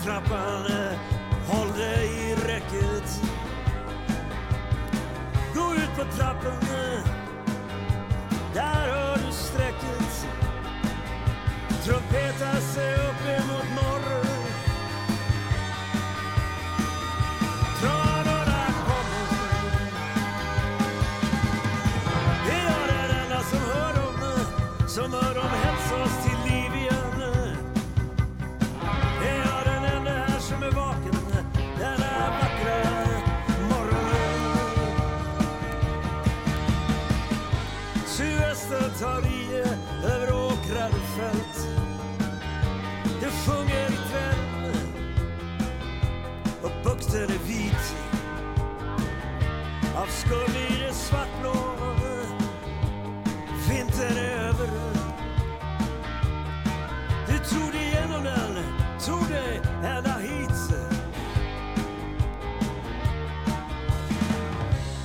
trappan, 0.06 0.66
eh, 0.66 0.98
håll 1.48 1.72
dig 1.78 2.06
i 2.06 2.36
räcket. 2.36 3.22
Gå 5.56 5.76
ut 5.76 5.96
på 5.96 6.18
trappan, 6.18 6.62
eh, 6.62 7.00
där 8.54 8.88
hör 8.92 9.18
du 9.18 9.32
strecket. 9.32 10.28
Trumpeta 11.84 12.62
sig 12.62 12.94
upp 12.96 13.15
eller 47.16 47.40
vit. 47.48 47.96
Av 49.96 50.06
skuld 50.06 50.50
blir 50.50 50.88
det 50.88 50.94
svartblå 50.94 51.76
Vintern 53.70 54.18
är 54.18 54.48
över. 54.48 54.70
Du 57.28 57.38
tog 57.38 57.72
dig 57.72 57.82
igenom 57.82 58.24
den, 58.24 58.64
tog 59.06 59.30
dig 59.30 59.62
ända 59.84 60.18
hit. 60.18 60.76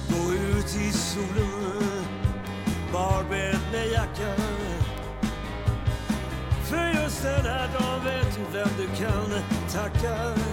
Gå 0.08 0.32
ut 0.32 0.76
i 0.76 0.92
solen, 0.92 2.04
barbent 2.92 3.72
med 3.72 3.86
jackan 3.92 4.40
För 6.64 7.02
just 7.02 7.22
den 7.22 7.44
här 7.44 7.68
dagen 7.78 8.04
vet 8.04 8.34
du 8.36 8.58
vem 8.58 8.68
du 8.78 8.86
kan 9.04 9.42
tacka. 9.72 10.49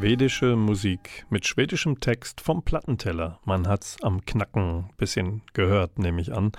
Schwedische 0.00 0.56
Musik 0.56 1.26
mit 1.28 1.46
schwedischem 1.46 2.00
Text 2.00 2.40
vom 2.40 2.62
Plattenteller. 2.62 3.38
Man 3.44 3.68
hat's 3.68 4.02
am 4.02 4.24
Knacken 4.24 4.88
bisschen 4.96 5.42
gehört, 5.52 5.98
nehme 5.98 6.22
ich 6.22 6.32
an. 6.32 6.52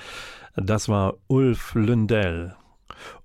Das 0.56 0.90
war 0.90 1.16
Ulf 1.26 1.74
Lundell. 1.74 2.56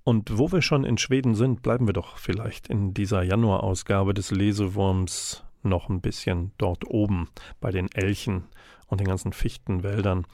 Und 0.03 0.39
wo 0.39 0.51
wir 0.51 0.63
schon 0.63 0.85
in 0.85 0.97
Schweden 0.97 1.35
sind, 1.35 1.61
bleiben 1.61 1.85
wir 1.85 1.93
doch 1.93 2.17
vielleicht 2.17 2.67
in 2.67 2.95
dieser 2.95 3.21
Januarausgabe 3.21 4.15
des 4.15 4.31
Lesewurms 4.31 5.43
noch 5.61 5.87
ein 5.87 6.01
bisschen 6.01 6.51
dort 6.57 6.87
oben 6.87 7.29
bei 7.61 7.69
den 7.69 7.87
Elchen 7.91 8.45
und 8.87 8.99
den 8.99 9.07
ganzen 9.07 9.33
Fichtenwäldern. 9.33 10.25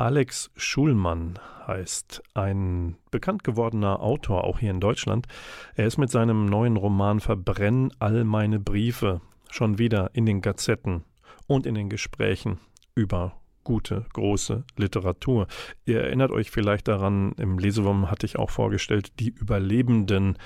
Alex 0.00 0.50
Schulmann 0.56 1.38
heißt 1.66 2.22
ein 2.32 2.96
bekannt 3.10 3.44
gewordener 3.44 4.00
Autor, 4.00 4.44
auch 4.44 4.58
hier 4.58 4.70
in 4.70 4.80
Deutschland. 4.80 5.26
Er 5.74 5.86
ist 5.86 5.98
mit 5.98 6.10
seinem 6.10 6.46
neuen 6.46 6.78
Roman 6.78 7.20
Verbrenn 7.20 7.92
all 7.98 8.24
meine 8.24 8.58
Briefe 8.58 9.20
schon 9.50 9.76
wieder 9.76 10.08
in 10.14 10.24
den 10.24 10.40
Gazetten 10.40 11.04
und 11.46 11.66
in 11.66 11.74
den 11.74 11.90
Gesprächen 11.90 12.60
über 12.94 13.42
gute, 13.62 14.06
große 14.14 14.64
Literatur. 14.78 15.48
Ihr 15.84 16.00
erinnert 16.00 16.30
euch 16.30 16.50
vielleicht 16.50 16.88
daran, 16.88 17.32
im 17.32 17.58
Lesewurm 17.58 18.10
hatte 18.10 18.24
ich 18.24 18.38
auch 18.38 18.48
vorgestellt, 18.48 19.20
die 19.20 19.28
Überlebenden. 19.28 20.38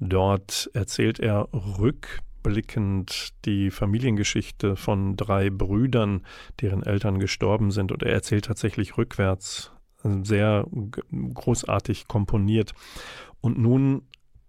Dort 0.00 0.70
erzählt 0.72 1.20
er 1.20 1.50
rück 1.52 2.20
rückblickend 2.44 3.32
die 3.44 3.70
Familiengeschichte 3.70 4.76
von 4.76 5.16
drei 5.16 5.50
Brüdern, 5.50 6.22
deren 6.60 6.82
Eltern 6.82 7.18
gestorben 7.18 7.70
sind. 7.70 7.90
Und 7.90 8.02
er 8.02 8.12
erzählt 8.12 8.44
tatsächlich 8.44 8.98
rückwärts, 8.98 9.72
sehr 10.22 10.66
großartig 11.10 12.06
komponiert. 12.08 12.74
Und 13.40 13.58
nun 13.58 14.02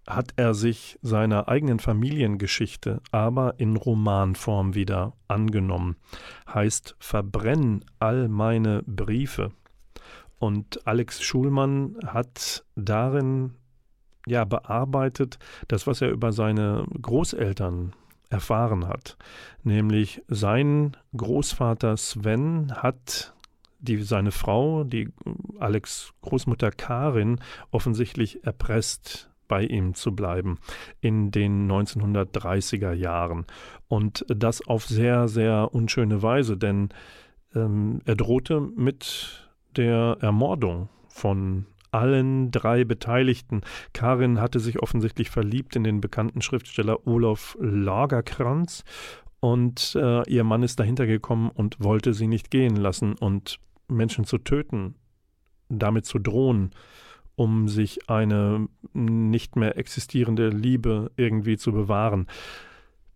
hat 0.06 0.32
er 0.36 0.54
sich 0.54 0.98
seiner 1.02 1.48
eigenen 1.48 1.80
Familiengeschichte 1.80 3.00
aber 3.10 3.54
in 3.58 3.76
Romanform 3.76 4.74
wieder 4.74 5.14
angenommen. 5.26 5.96
Heißt 6.52 6.94
Verbrenn 6.98 7.84
all 7.98 8.28
meine 8.28 8.82
Briefe. 8.86 9.52
Und 10.38 10.86
Alex 10.86 11.22
Schulmann 11.22 11.96
hat 12.06 12.64
darin 12.76 13.54
ja 14.26 14.44
bearbeitet, 14.44 15.38
das, 15.68 15.86
was 15.86 16.02
er 16.02 16.10
über 16.10 16.32
seine 16.32 16.84
Großeltern 17.00 17.92
erfahren 18.28 18.88
hat. 18.88 19.16
Nämlich 19.62 20.22
sein 20.28 20.96
Großvater 21.16 21.96
Sven 21.96 22.72
hat 22.74 23.34
die, 23.78 24.02
seine 24.02 24.32
Frau, 24.32 24.84
die 24.84 25.10
Alex 25.58 26.12
Großmutter 26.22 26.70
Karin, 26.70 27.40
offensichtlich 27.70 28.44
erpresst, 28.44 29.30
bei 29.48 29.62
ihm 29.62 29.94
zu 29.94 30.10
bleiben 30.14 30.58
in 31.00 31.30
den 31.30 31.70
1930er 31.70 32.92
Jahren. 32.92 33.46
Und 33.86 34.24
das 34.28 34.66
auf 34.66 34.86
sehr, 34.86 35.28
sehr 35.28 35.72
unschöne 35.72 36.22
Weise, 36.22 36.56
denn 36.56 36.88
ähm, 37.54 38.00
er 38.04 38.16
drohte 38.16 38.60
mit 38.60 39.48
der 39.76 40.18
Ermordung 40.20 40.88
von 41.08 41.66
allen 41.96 42.50
drei 42.50 42.84
Beteiligten. 42.84 43.62
Karin 43.94 44.40
hatte 44.40 44.60
sich 44.60 44.82
offensichtlich 44.82 45.30
verliebt 45.30 45.74
in 45.76 45.84
den 45.84 46.02
bekannten 46.02 46.42
Schriftsteller 46.42 47.06
Olaf 47.06 47.56
Lagerkrantz 47.58 48.84
und 49.40 49.96
äh, 49.96 50.28
ihr 50.28 50.44
Mann 50.44 50.62
ist 50.62 50.78
dahinter 50.78 51.06
gekommen 51.06 51.50
und 51.50 51.82
wollte 51.82 52.12
sie 52.12 52.26
nicht 52.26 52.50
gehen 52.50 52.76
lassen 52.76 53.14
und 53.14 53.58
Menschen 53.88 54.24
zu 54.24 54.38
töten, 54.38 54.96
damit 55.68 56.04
zu 56.04 56.18
drohen, 56.18 56.70
um 57.34 57.68
sich 57.68 58.10
eine 58.10 58.68
nicht 58.92 59.56
mehr 59.56 59.78
existierende 59.78 60.48
Liebe 60.48 61.10
irgendwie 61.16 61.56
zu 61.56 61.72
bewahren. 61.72 62.26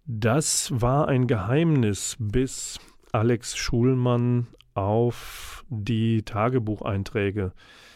Das 0.07 0.72
war 0.74 1.09
ein 1.09 1.26
Geheimnis, 1.26 2.16
bis 2.18 2.78
Alex 3.12 3.57
Schulmann 3.57 4.47
auf 4.74 5.64
die 5.68 6.22
Tagebucheinträge 6.22 7.53
äh, 7.55 7.89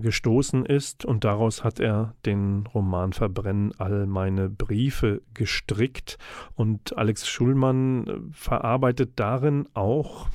gestoßen 0.00 0.64
ist 0.64 1.04
und 1.04 1.24
daraus 1.24 1.64
hat 1.64 1.80
er 1.80 2.14
den 2.24 2.66
Roman 2.66 3.12
Verbrennen 3.12 3.72
all 3.78 4.06
meine 4.06 4.48
Briefe 4.48 5.22
gestrickt 5.34 6.18
und 6.54 6.96
Alex 6.96 7.26
Schulmann 7.26 8.06
äh, 8.06 8.18
verarbeitet 8.32 9.12
darin 9.16 9.68
auch 9.74 10.28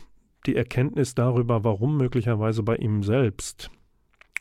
die 0.46 0.56
Erkenntnis 0.56 1.16
darüber, 1.16 1.64
warum 1.64 1.98
möglicherweise 1.98 2.64
bei 2.64 2.76
ihm 2.78 3.04
selbst 3.04 3.70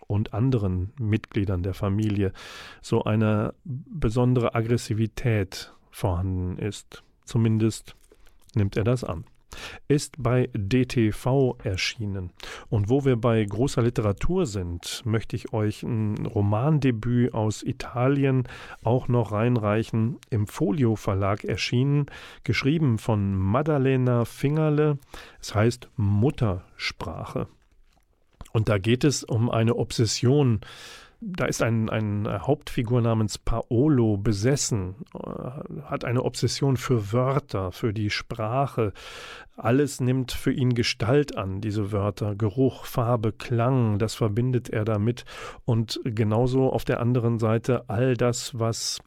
und 0.07 0.35
anderen 0.35 0.93
Mitgliedern 1.01 1.63
der 1.63 1.75
Familie 1.75 2.33
so 2.81 3.05
eine 3.05 3.55
besondere 3.65 4.55
Aggressivität 4.55 5.73
vorhanden 5.91 6.59
ist. 6.59 7.03
Zumindest 7.25 7.97
nimmt 8.55 8.77
er 8.77 8.85
das 8.85 9.03
an 9.03 9.25
ist 9.89 10.15
bei 10.19 10.49
DTV 10.55 11.57
erschienen. 11.63 12.31
Und 12.69 12.89
wo 12.89 13.05
wir 13.05 13.17
bei 13.17 13.45
großer 13.45 13.83
Literatur 13.83 14.47
sind, 14.47 15.03
möchte 15.05 15.37
ich 15.37 15.53
euch 15.53 15.83
ein 15.83 16.27
Romandebüt 16.27 17.35
aus 17.35 17.63
Italien 17.63 18.45
auch 18.83 19.09
noch 19.09 19.33
reinreichen. 19.33 20.19
Im 20.31 20.47
Folio 20.47 20.97
Verlag 20.97 21.45
erschienen, 21.45 22.07
geschrieben 22.45 22.99
von 22.99 23.35
Maddalena 23.37 24.25
Fingerle. 24.25 24.99
Es 25.41 25.55
heißt 25.55 25.89
Muttersprache. 25.97 27.49
Und 28.53 28.69
da 28.71 28.79
geht 28.79 29.05
es 29.05 29.23
um 29.23 29.51
eine 29.51 29.77
Obsession 29.77 30.61
da 31.21 31.47
ist 31.47 31.63
ein, 31.63 31.89
ein 31.89 32.29
Hauptfigur 32.29 33.01
namens 33.01 33.39
Paolo 33.39 34.17
besessen, 34.17 34.97
äh, 35.15 35.83
hat 35.85 36.05
eine 36.05 36.23
Obsession 36.23 36.77
für 36.77 37.13
Wörter, 37.13 37.73
für 37.73 37.93
die 37.93 38.11
Sprache. 38.11 38.93
Alles 39.57 40.01
nimmt 40.01 40.33
für 40.33 40.53
ihn 40.53 40.75
Gestalt 40.75 41.37
an, 41.37 41.61
diese 41.61 41.91
Wörter. 41.93 42.35
Geruch, 42.37 42.85
Farbe, 42.85 43.33
Klang, 43.33 43.99
das 43.99 44.15
verbindet 44.15 44.69
er 44.69 44.85
damit. 44.85 45.25
Und 45.65 46.01
genauso 46.05 46.71
auf 46.71 46.85
der 46.85 47.01
anderen 47.01 47.39
Seite 47.39 47.89
all 47.89 48.15
das, 48.15 48.59
was 48.59 49.01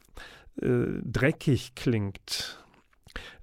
äh, 0.60 0.86
dreckig 1.04 1.74
klingt, 1.76 2.60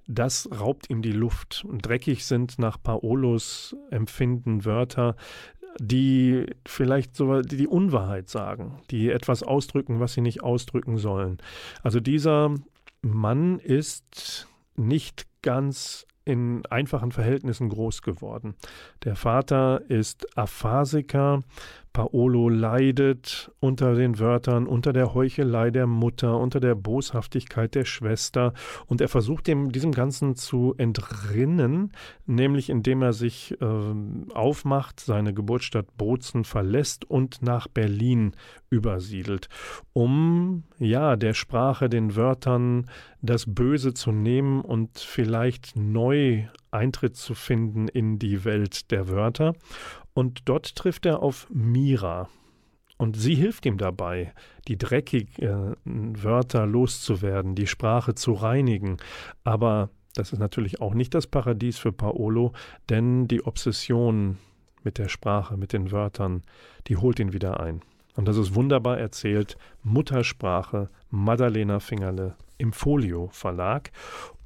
das 0.06 0.48
raubt 0.50 0.88
ihm 0.88 1.02
die 1.02 1.12
Luft. 1.12 1.66
Dreckig 1.70 2.24
sind 2.24 2.58
nach 2.58 2.82
Paolos 2.82 3.76
Empfinden 3.90 4.64
Wörter, 4.64 5.16
die 5.78 6.46
vielleicht 6.66 7.16
so 7.16 7.42
die, 7.42 7.56
die 7.56 7.66
Unwahrheit 7.66 8.28
sagen, 8.28 8.80
die 8.90 9.10
etwas 9.10 9.42
ausdrücken, 9.42 10.00
was 10.00 10.14
sie 10.14 10.20
nicht 10.20 10.42
ausdrücken 10.42 10.98
sollen. 10.98 11.38
Also 11.82 12.00
dieser 12.00 12.54
Mann 13.02 13.58
ist 13.58 14.48
nicht 14.76 15.26
ganz 15.42 16.06
in 16.24 16.66
einfachen 16.66 17.10
Verhältnissen 17.10 17.70
groß 17.70 18.02
geworden. 18.02 18.54
Der 19.04 19.16
Vater 19.16 19.80
ist 19.88 20.36
Aphasiker, 20.36 21.42
Paolo 21.92 22.48
leidet 22.48 23.50
unter 23.60 23.94
den 23.94 24.18
Wörtern, 24.18 24.66
unter 24.66 24.92
der 24.92 25.14
Heuchelei 25.14 25.70
der 25.70 25.86
Mutter, 25.86 26.38
unter 26.38 26.60
der 26.60 26.74
Boshaftigkeit 26.74 27.74
der 27.74 27.84
Schwester 27.84 28.52
und 28.86 29.00
er 29.00 29.08
versucht 29.08 29.46
dem, 29.46 29.72
diesem 29.72 29.92
Ganzen 29.92 30.36
zu 30.36 30.74
entrinnen, 30.78 31.92
nämlich 32.26 32.70
indem 32.70 33.02
er 33.02 33.12
sich 33.12 33.60
äh, 33.60 34.34
aufmacht, 34.34 35.00
seine 35.00 35.34
Geburtsstadt 35.34 35.96
Bozen 35.96 36.44
verlässt 36.44 37.04
und 37.04 37.42
nach 37.42 37.68
Berlin 37.68 38.32
übersiedelt, 38.70 39.48
um 39.92 40.64
ja 40.78 41.16
der 41.16 41.34
Sprache, 41.34 41.88
den 41.88 42.16
Wörtern 42.16 42.90
das 43.22 43.46
Böse 43.46 43.94
zu 43.94 44.12
nehmen 44.12 44.60
und 44.60 44.98
vielleicht 44.98 45.76
neu 45.76 46.44
Eintritt 46.70 47.16
zu 47.16 47.34
finden 47.34 47.88
in 47.88 48.18
die 48.18 48.44
Welt 48.44 48.90
der 48.90 49.08
Wörter. 49.08 49.54
Und 50.18 50.48
dort 50.48 50.74
trifft 50.74 51.06
er 51.06 51.22
auf 51.22 51.46
Mira. 51.48 52.28
Und 52.96 53.16
sie 53.16 53.36
hilft 53.36 53.64
ihm 53.66 53.78
dabei, 53.78 54.32
die 54.66 54.76
dreckigen 54.76 55.76
Wörter 55.84 56.66
loszuwerden, 56.66 57.54
die 57.54 57.68
Sprache 57.68 58.16
zu 58.16 58.32
reinigen. 58.32 58.96
Aber 59.44 59.90
das 60.16 60.32
ist 60.32 60.40
natürlich 60.40 60.80
auch 60.80 60.92
nicht 60.92 61.14
das 61.14 61.28
Paradies 61.28 61.78
für 61.78 61.92
Paolo, 61.92 62.52
denn 62.88 63.28
die 63.28 63.46
Obsession 63.46 64.38
mit 64.82 64.98
der 64.98 65.08
Sprache, 65.08 65.56
mit 65.56 65.72
den 65.72 65.92
Wörtern, 65.92 66.42
die 66.88 66.96
holt 66.96 67.20
ihn 67.20 67.32
wieder 67.32 67.60
ein. 67.60 67.82
Und 68.16 68.26
das 68.26 68.38
ist 68.38 68.56
wunderbar 68.56 68.98
erzählt. 68.98 69.56
Muttersprache, 69.84 70.90
Maddalena 71.10 71.78
Fingerle 71.78 72.34
im 72.58 72.72
Folio 72.72 73.28
Verlag. 73.32 73.90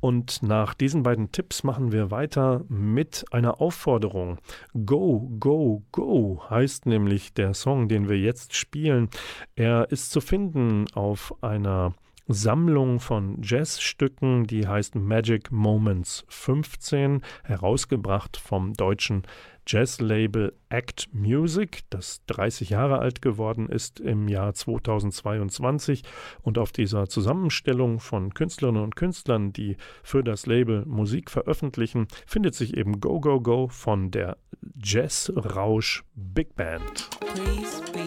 Und 0.01 0.43
nach 0.43 0.75
diesen 0.75 1.03
beiden 1.03 1.31
Tipps 1.31 1.63
machen 1.63 1.93
wir 1.93 2.11
weiter 2.11 2.65
mit 2.69 3.25
einer 3.31 3.61
Aufforderung. 3.61 4.39
Go, 4.85 5.31
go, 5.39 5.83
go 5.93 6.43
heißt 6.51 6.87
nämlich 6.87 7.35
der 7.35 7.55
Song, 7.55 7.89
den 7.89 8.09
wir 8.09 8.19
jetzt 8.19 8.57
spielen. 8.57 9.09
Er 9.55 9.91
ist 9.91 10.11
zu 10.11 10.21
finden 10.21 10.87
auf 10.95 11.35
einer 11.41 11.95
Sammlung 12.29 13.01
von 13.01 13.39
Jazzstücken, 13.43 14.47
die 14.47 14.67
heißt 14.67 14.95
Magic 14.95 15.51
Moments 15.51 16.25
15, 16.29 17.23
herausgebracht 17.45 18.37
vom 18.37 18.75
deutschen 18.75 19.23
Jazzlabel 19.67 20.55
Act 20.71 21.09
Music, 21.13 21.83
das 21.91 22.25
30 22.27 22.71
Jahre 22.71 22.99
alt 22.99 23.23
geworden 23.23 23.69
ist 23.69 24.01
im 24.01 24.29
Jahr 24.29 24.55
2022. 24.55 26.03
Und 26.43 26.59
auf 26.59 26.73
dieser 26.73 27.09
Zusammenstellung 27.09 28.01
von 28.01 28.35
Künstlerinnen 28.35 28.83
und 28.83 28.97
Künstlern, 28.97 29.53
die 29.53 29.77
für 30.03 30.25
das 30.25 30.47
Label 30.47 30.85
Musik 30.87 31.31
veröffentlichen, 31.31 32.09
findet 32.27 32.55
sich 32.55 32.77
eben 32.77 33.01
Go 33.01 33.21
Go 33.21 33.41
Go 33.41 33.69
von 33.69 34.11
der 34.11 34.37
Jazz 34.83 35.33
Rausch 35.37 36.03
Big 36.15 36.55
Band. 36.57 37.09
Please 37.21 37.83
be, 37.93 38.03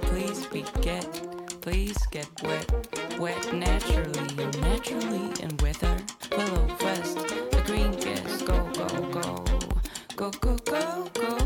please 0.00 0.48
be 0.50 0.64
Please 1.60 2.06
get 2.06 2.28
wet, 2.42 3.18
wet 3.18 3.52
naturally, 3.52 4.34
naturally 4.60 5.32
and 5.42 5.60
weather. 5.60 5.96
Willow 6.36 6.66
West, 6.82 7.18
the 7.18 7.62
green 7.66 7.92
guest, 7.92 8.46
go, 8.46 8.70
go, 8.74 8.86
go, 9.10 9.44
go, 10.16 10.30
go, 10.30 10.56
go, 10.64 11.10
go. 11.14 11.37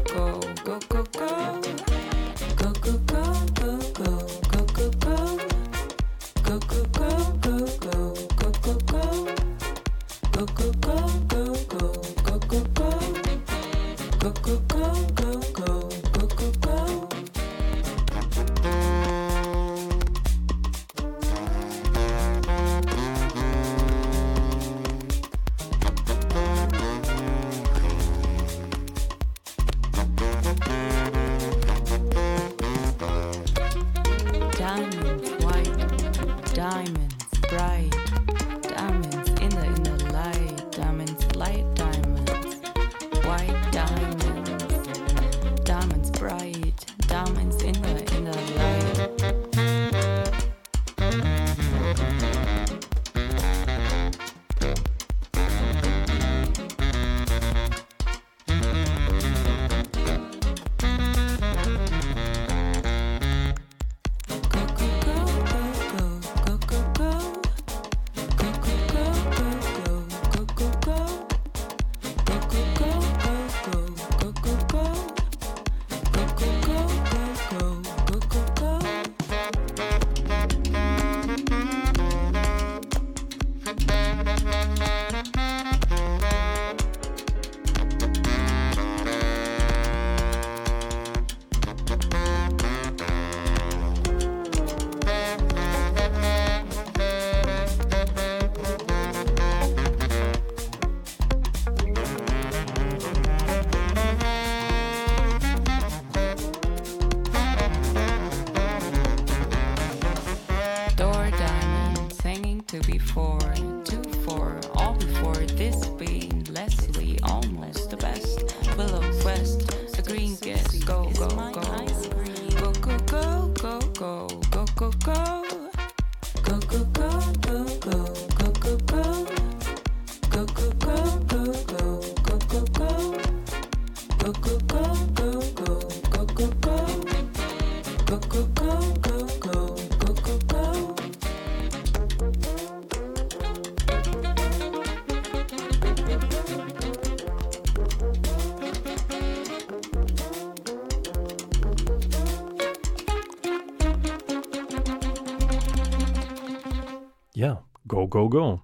Go 158.13 158.29
Go. 158.29 158.61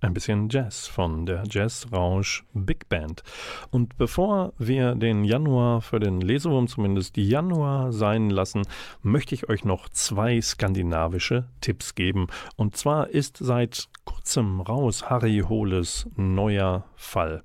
Ein 0.00 0.14
bisschen 0.14 0.48
Jazz 0.48 0.86
von 0.86 1.26
der 1.26 1.42
Jazz 1.50 1.88
Rausch 1.92 2.44
Big 2.54 2.88
Band. 2.88 3.24
Und 3.72 3.98
bevor 3.98 4.52
wir 4.58 4.94
den 4.94 5.24
Januar 5.24 5.80
für 5.80 5.98
den 5.98 6.20
Lesewurm 6.20 6.68
zumindest 6.68 7.16
Januar 7.16 7.92
sein 7.92 8.30
lassen, 8.30 8.62
möchte 9.02 9.34
ich 9.34 9.48
euch 9.48 9.64
noch 9.64 9.88
zwei 9.88 10.40
skandinavische 10.40 11.48
Tipps 11.60 11.96
geben. 11.96 12.28
Und 12.54 12.76
zwar 12.76 13.08
ist 13.08 13.38
seit 13.38 13.88
kurzem 14.04 14.60
raus 14.60 15.10
Harry 15.10 15.42
Holes 15.48 16.08
neuer 16.14 16.84
Fall. 16.94 17.42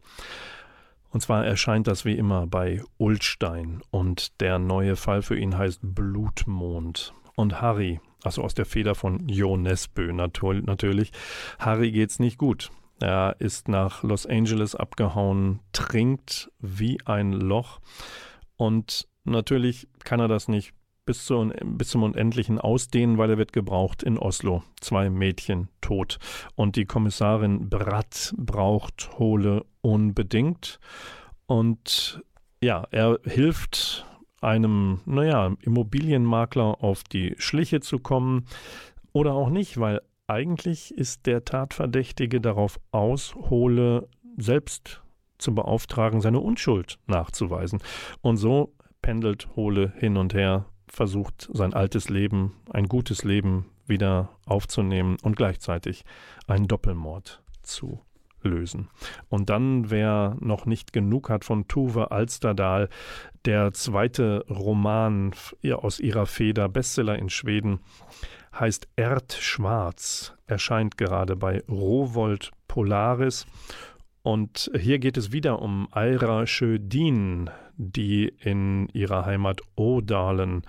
Und 1.09 1.21
zwar 1.21 1.43
erscheint 1.43 1.87
das 1.87 2.05
wie 2.05 2.19
immer 2.19 2.45
bei 2.45 2.83
Ulstein 2.99 3.81
und 3.89 4.39
der 4.41 4.59
neue 4.59 4.95
Fall 4.95 5.23
für 5.23 5.35
ihn 5.35 5.57
heißt 5.57 5.79
Blutmond. 5.81 7.15
Und 7.35 7.61
Harry, 7.61 7.99
also 8.27 8.43
aus 8.43 8.53
der 8.53 8.65
Feder 8.65 8.93
von 8.93 9.27
Jo 9.27 9.57
natur- 9.57 10.61
natürlich, 10.61 11.11
Harry 11.59 11.91
geht's 11.91 12.19
nicht 12.19 12.37
gut. 12.37 12.69
Er 12.99 13.35
ist 13.39 13.67
nach 13.67 14.03
Los 14.03 14.25
Angeles 14.25 14.75
abgehauen, 14.75 15.59
trinkt 15.71 16.51
wie 16.59 16.99
ein 17.05 17.31
Loch 17.31 17.79
und 18.57 19.07
natürlich 19.23 19.87
kann 20.03 20.19
er 20.19 20.27
das 20.27 20.47
nicht 20.47 20.73
bis, 21.05 21.25
zu, 21.25 21.53
bis 21.63 21.87
zum 21.89 22.03
Unendlichen 22.03 22.59
ausdehnen, 22.59 23.17
weil 23.17 23.29
er 23.29 23.37
wird 23.37 23.53
gebraucht 23.53 24.03
in 24.03 24.17
Oslo. 24.17 24.63
Zwei 24.81 25.09
Mädchen 25.09 25.69
tot. 25.79 26.17
Und 26.55 26.75
die 26.75 26.85
Kommissarin 26.85 27.69
Bratt 27.69 28.33
braucht 28.35 29.17
Hole 29.17 29.65
unbedingt. 29.81 30.79
Und 31.45 32.21
ja, 32.61 32.85
er 32.91 33.19
hilft 33.23 34.05
einem, 34.41 35.01
naja, 35.05 35.55
Immobilienmakler 35.61 36.83
auf 36.83 37.03
die 37.03 37.35
Schliche 37.37 37.79
zu 37.79 37.99
kommen 37.99 38.45
oder 39.13 39.33
auch 39.33 39.49
nicht, 39.49 39.79
weil 39.79 40.01
eigentlich 40.27 40.93
ist 40.93 41.25
der 41.25 41.45
Tatverdächtige 41.45 42.41
darauf 42.41 42.79
aus, 42.91 43.33
Hole 43.35 44.09
selbst 44.37 45.01
zu 45.37 45.55
beauftragen, 45.55 46.21
seine 46.21 46.39
Unschuld 46.39 46.99
nachzuweisen. 47.07 47.79
Und 48.21 48.37
so 48.37 48.73
pendelt 49.01 49.55
Hole 49.55 49.93
hin 49.97 50.17
und 50.17 50.33
her, 50.33 50.65
versucht 50.87 51.49
sein 51.51 51.73
altes 51.73 52.09
Leben, 52.09 52.53
ein 52.69 52.87
gutes 52.87 53.23
Leben 53.23 53.65
wieder 53.85 54.29
aufzunehmen 54.45 55.17
und 55.21 55.35
gleichzeitig 55.35 56.03
einen 56.47 56.67
Doppelmord 56.67 57.41
zu 57.61 58.01
lösen. 58.41 58.89
Und 59.29 59.49
dann, 59.49 59.89
wer 59.89 60.37
noch 60.39 60.65
nicht 60.65 60.93
genug 60.93 61.29
hat 61.29 61.45
von 61.45 61.67
Tuve 61.67 62.11
Alsterdal, 62.11 62.89
der 63.45 63.73
zweite 63.73 64.45
Roman 64.49 65.31
aus 65.71 65.99
ihrer 65.99 66.25
Feder, 66.25 66.69
Bestseller 66.69 67.17
in 67.17 67.29
Schweden, 67.29 67.79
heißt 68.53 68.87
Erd 68.95 69.33
Schwarz, 69.33 70.33
erscheint 70.47 70.97
gerade 70.97 71.35
bei 71.35 71.63
Rowold 71.69 72.51
Polaris. 72.67 73.45
Und 74.23 74.69
hier 74.77 74.99
geht 74.99 75.17
es 75.17 75.31
wieder 75.31 75.61
um 75.61 75.87
Aira 75.91 76.45
Schödin, 76.47 77.49
die 77.77 78.27
in 78.41 78.89
ihrer 78.89 79.25
Heimat 79.25 79.61
Odalen 79.75 80.63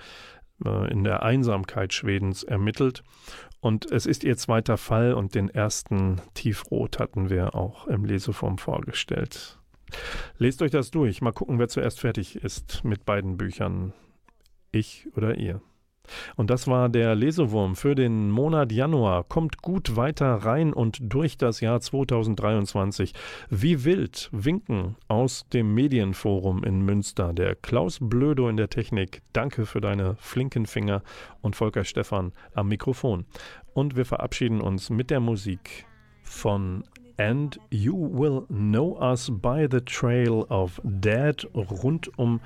äh, 0.64 0.90
in 0.92 1.04
der 1.04 1.22
Einsamkeit 1.22 1.92
Schwedens 1.92 2.42
ermittelt. 2.42 3.02
Und 3.60 3.90
es 3.90 4.06
ist 4.06 4.24
ihr 4.24 4.36
zweiter 4.36 4.76
Fall 4.76 5.14
und 5.14 5.34
den 5.34 5.48
ersten 5.48 6.20
Tiefrot 6.34 6.98
hatten 6.98 7.28
wir 7.28 7.54
auch 7.54 7.86
im 7.86 8.04
Leseform 8.04 8.58
vorgestellt. 8.58 9.58
Lest 10.36 10.62
euch 10.62 10.70
das 10.70 10.90
durch. 10.90 11.20
Mal 11.20 11.32
gucken, 11.32 11.58
wer 11.58 11.68
zuerst 11.68 12.00
fertig 12.00 12.36
ist 12.36 12.84
mit 12.84 13.04
beiden 13.04 13.36
Büchern. 13.36 13.92
Ich 14.70 15.08
oder 15.16 15.36
ihr. 15.36 15.60
Und 16.36 16.50
das 16.50 16.66
war 16.66 16.88
der 16.88 17.14
Lesewurm 17.14 17.76
für 17.76 17.94
den 17.94 18.30
Monat 18.30 18.72
Januar. 18.72 19.24
Kommt 19.24 19.62
gut 19.62 19.96
weiter 19.96 20.34
rein 20.34 20.72
und 20.72 20.98
durch 21.00 21.36
das 21.36 21.60
Jahr 21.60 21.80
2023. 21.80 23.12
Wie 23.50 23.84
wild 23.84 24.28
winken 24.32 24.96
aus 25.08 25.46
dem 25.52 25.74
Medienforum 25.74 26.64
in 26.64 26.82
Münster. 26.82 27.32
Der 27.32 27.54
Klaus 27.54 27.98
Blödo 28.00 28.48
in 28.48 28.56
der 28.56 28.70
Technik. 28.70 29.22
Danke 29.32 29.66
für 29.66 29.80
deine 29.80 30.16
flinken 30.16 30.66
Finger 30.66 31.02
und 31.40 31.56
Volker 31.56 31.84
Stephan 31.84 32.32
am 32.54 32.68
Mikrofon. 32.68 33.24
Und 33.74 33.96
wir 33.96 34.04
verabschieden 34.04 34.60
uns 34.60 34.90
mit 34.90 35.10
der 35.10 35.20
Musik 35.20 35.86
von 36.22 36.84
And 37.18 37.58
You 37.70 37.96
Will 38.12 38.46
Know 38.48 38.96
Us 39.00 39.28
by 39.28 39.66
the 39.68 39.80
Trail 39.80 40.44
of 40.50 40.80
Dead 40.84 41.44
rund 41.54 42.16
um 42.16 42.40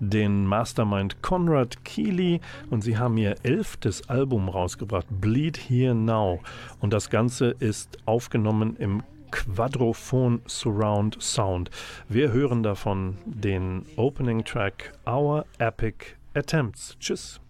den 0.00 0.46
Mastermind 0.46 1.22
Conrad 1.22 1.84
Keeley 1.84 2.40
und 2.70 2.82
sie 2.82 2.98
haben 2.98 3.16
ihr 3.16 3.36
elftes 3.42 4.08
Album 4.08 4.48
rausgebracht, 4.48 5.06
Bleed 5.08 5.56
Here 5.56 5.94
Now. 5.94 6.40
Und 6.80 6.92
das 6.92 7.10
Ganze 7.10 7.50
ist 7.58 7.98
aufgenommen 8.06 8.76
im 8.78 9.02
Quadrophon 9.30 10.40
Surround 10.46 11.20
Sound. 11.20 11.70
Wir 12.08 12.32
hören 12.32 12.62
davon 12.62 13.18
den 13.24 13.82
Opening 13.96 14.44
Track 14.44 14.92
Our 15.06 15.44
Epic 15.58 16.14
Attempts. 16.34 16.96
Tschüss. 17.00 17.40